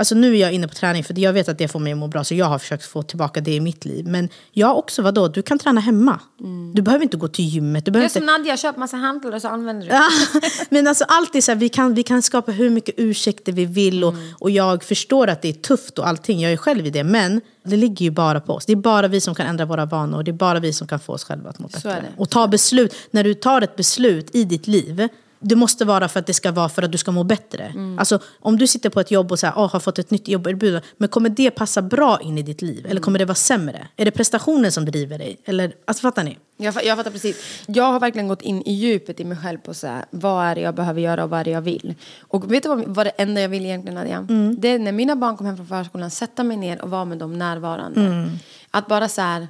[0.01, 1.99] Alltså nu är jag inne på träning för jag vet att det får mig att
[1.99, 2.25] må bra.
[2.25, 4.07] Så jag har försökt få tillbaka det i mitt liv.
[4.07, 5.29] Men jag också, vadå?
[5.29, 6.21] Du kan träna hemma.
[6.41, 6.75] Mm.
[6.75, 7.85] Du behöver inte gå till gymmet.
[7.85, 8.33] Du behöver jag är inte...
[8.33, 9.93] som Nadja, köp massa hantlar och så använder du.
[10.71, 14.05] Men alltså alltid så här, vi kan, vi kan skapa hur mycket ursäkter vi vill.
[14.05, 14.35] Och, mm.
[14.39, 16.41] och jag förstår att det är tufft och allting.
[16.41, 17.05] Jag är själv i det.
[17.05, 18.67] Men det ligger ju bara på oss.
[18.67, 20.23] Det är bara vi som kan ändra våra vanor.
[20.23, 22.05] Det är bara vi som kan få oss själva att må bättre.
[22.17, 22.95] Och ta beslut.
[23.11, 25.09] När du tar ett beslut i ditt liv
[25.41, 27.65] det måste vara för att det ska vara för att du ska må bättre.
[27.65, 27.99] Mm.
[27.99, 30.29] Alltså, om du sitter på ett jobb och så här, oh, har fått ett nytt
[30.29, 32.79] jobberbjudande, men kommer det passa bra in i ditt liv?
[32.79, 32.91] Mm.
[32.91, 33.89] Eller kommer det vara sämre?
[33.97, 35.39] Är det prestationen som driver dig?
[35.45, 36.39] Eller, alltså, fattar ni?
[36.57, 37.63] Jag, jag fattar precis.
[37.67, 40.55] Jag har verkligen gått in i djupet i mig själv på så här, vad är
[40.55, 41.95] det jag behöver göra och vad är det jag vill.
[42.21, 44.17] Och vet du vad, vad det enda jag vill egentligen Nadia?
[44.17, 44.57] Mm.
[44.59, 47.19] Det är när mina barn kom hem från förskolan, sätta mig ner och vara med
[47.19, 48.01] dem närvarande.
[48.01, 48.31] Mm.
[48.71, 49.49] Att bara så här,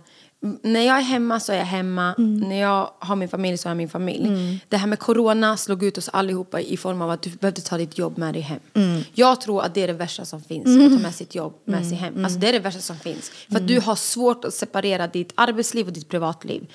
[0.62, 2.14] när jag är hemma så är jag hemma.
[2.18, 2.40] Mm.
[2.40, 4.28] När jag har min familj så har jag min familj.
[4.28, 4.58] Mm.
[4.68, 7.78] Det här med corona slog ut oss allihopa i form av att du behövde ta
[7.78, 8.60] ditt jobb med dig hem.
[8.74, 9.02] Mm.
[9.12, 11.86] Jag tror att det är det värsta som finns, att ta med sitt jobb med
[11.86, 12.24] sig hem.
[12.24, 13.30] Alltså det är det värsta som finns.
[13.48, 16.66] För att du har svårt att separera ditt arbetsliv och ditt privatliv.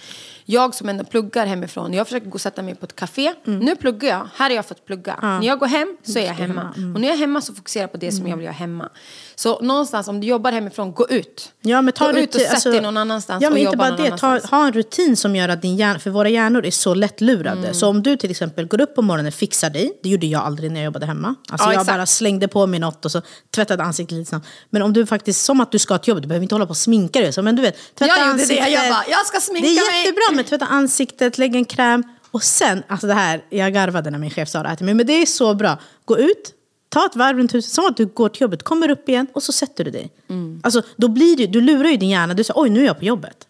[0.45, 3.33] Jag som ändå pluggar hemifrån, jag försöker gå och sätta mig på ett café.
[3.43, 5.17] Nu pluggar jag, här har jag fått plugga.
[5.21, 6.73] När jag går hem så är jag hemma.
[6.95, 8.89] Och när jag är hemma så fokuserar jag på det som jag vill göra hemma.
[9.35, 11.51] Så någonstans om du jobbar hemifrån, gå ut.
[11.61, 13.91] Ja, men ta gå ut och sätt alltså, dig någon annanstans ja, men inte bara
[13.91, 14.17] det.
[14.17, 17.59] Ta, ha en rutin som gör att din hjärna, för våra hjärnor är så lättlurade.
[17.59, 17.73] Mm.
[17.73, 20.43] Så om du till exempel går upp på morgonen och fixar dig, det gjorde jag
[20.43, 21.35] aldrig när jag jobbade hemma.
[21.49, 21.97] Alltså ja, jag exakt.
[21.97, 23.21] bara slängde på mig något och så
[23.55, 24.47] tvättade ansiktet lite snabbt.
[24.69, 26.69] Men om du faktiskt, som att du ska till jobbet, du behöver inte hålla på
[26.69, 27.33] och sminka dig.
[27.33, 28.65] Så, men du vet, tvätta jag ansiktet.
[28.65, 29.75] Det, jag bara, jag ska sminka mig.
[29.75, 32.03] Det är jättebra med tvätta ansiktet, lägga en kräm.
[32.31, 34.93] Och sen, alltså det här, jag garvade när min chef sa det här till mig,
[34.93, 35.79] men det är så bra.
[36.05, 36.53] Gå ut,
[36.95, 39.43] Ta ett varv runt huset, som att du går till jobbet, kommer upp igen och
[39.43, 40.11] så sätter du dig.
[40.29, 40.61] Mm.
[40.63, 42.99] Alltså, då blir du, du lurar ju din hjärna, du säger oj nu är jag
[42.99, 43.47] på jobbet.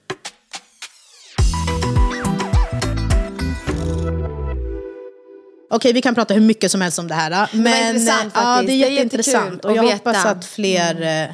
[5.70, 7.50] Okej, vi kan prata hur mycket som helst om det här.
[7.54, 9.62] Men, det intressant Ja, det är jätteintressant.
[9.62, 11.34] Det är och jag hoppas att fler mm.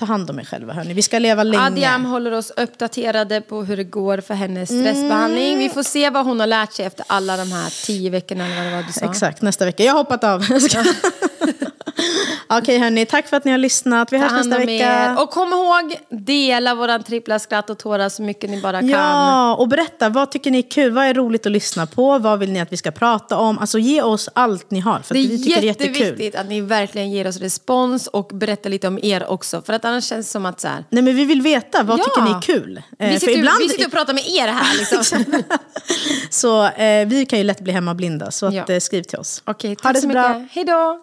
[0.00, 0.72] Tar hand om er själva.
[0.72, 0.94] Hörni.
[0.94, 1.64] Vi ska leva länge.
[1.64, 5.46] Adiam håller oss uppdaterade på hur det går för hennes stressbehandling.
[5.46, 5.58] Mm.
[5.58, 8.46] Vi får se vad hon har lärt sig efter alla de här tio veckorna.
[8.46, 9.10] Eller vad det var du sa.
[9.10, 9.84] Exakt, nästa vecka.
[9.84, 10.44] Jag har hoppat av.
[12.48, 14.12] Okej hörni, tack för att ni har lyssnat.
[14.12, 14.72] Vi hörs nästa vecka.
[14.72, 15.22] Er.
[15.22, 18.88] Och kom ihåg, dela våran trippla skratt och tårar så mycket ni bara kan.
[18.88, 20.92] Ja, och berätta, vad tycker ni är kul?
[20.92, 22.18] Vad är roligt att lyssna på?
[22.18, 23.58] Vad vill ni att vi ska prata om?
[23.58, 26.48] Alltså ge oss allt ni har, för det är vi tycker det är jätteviktigt att
[26.48, 29.62] ni verkligen ger oss respons och berättar lite om er också.
[29.62, 30.84] För att annars känns det som att så här...
[30.90, 32.04] Nej men vi vill veta, vad ja.
[32.04, 32.82] tycker ni är kul?
[32.98, 33.58] Vi eh, sitter, ibland...
[33.58, 35.24] vi sitter och pratar med er här liksom.
[36.30, 38.64] så eh, vi kan ju lätt bli hemmablinda, så att, ja.
[38.68, 39.42] eh, skriv till oss.
[39.44, 40.54] Okej, tack ha det så, så mycket.
[40.54, 41.02] Hej då!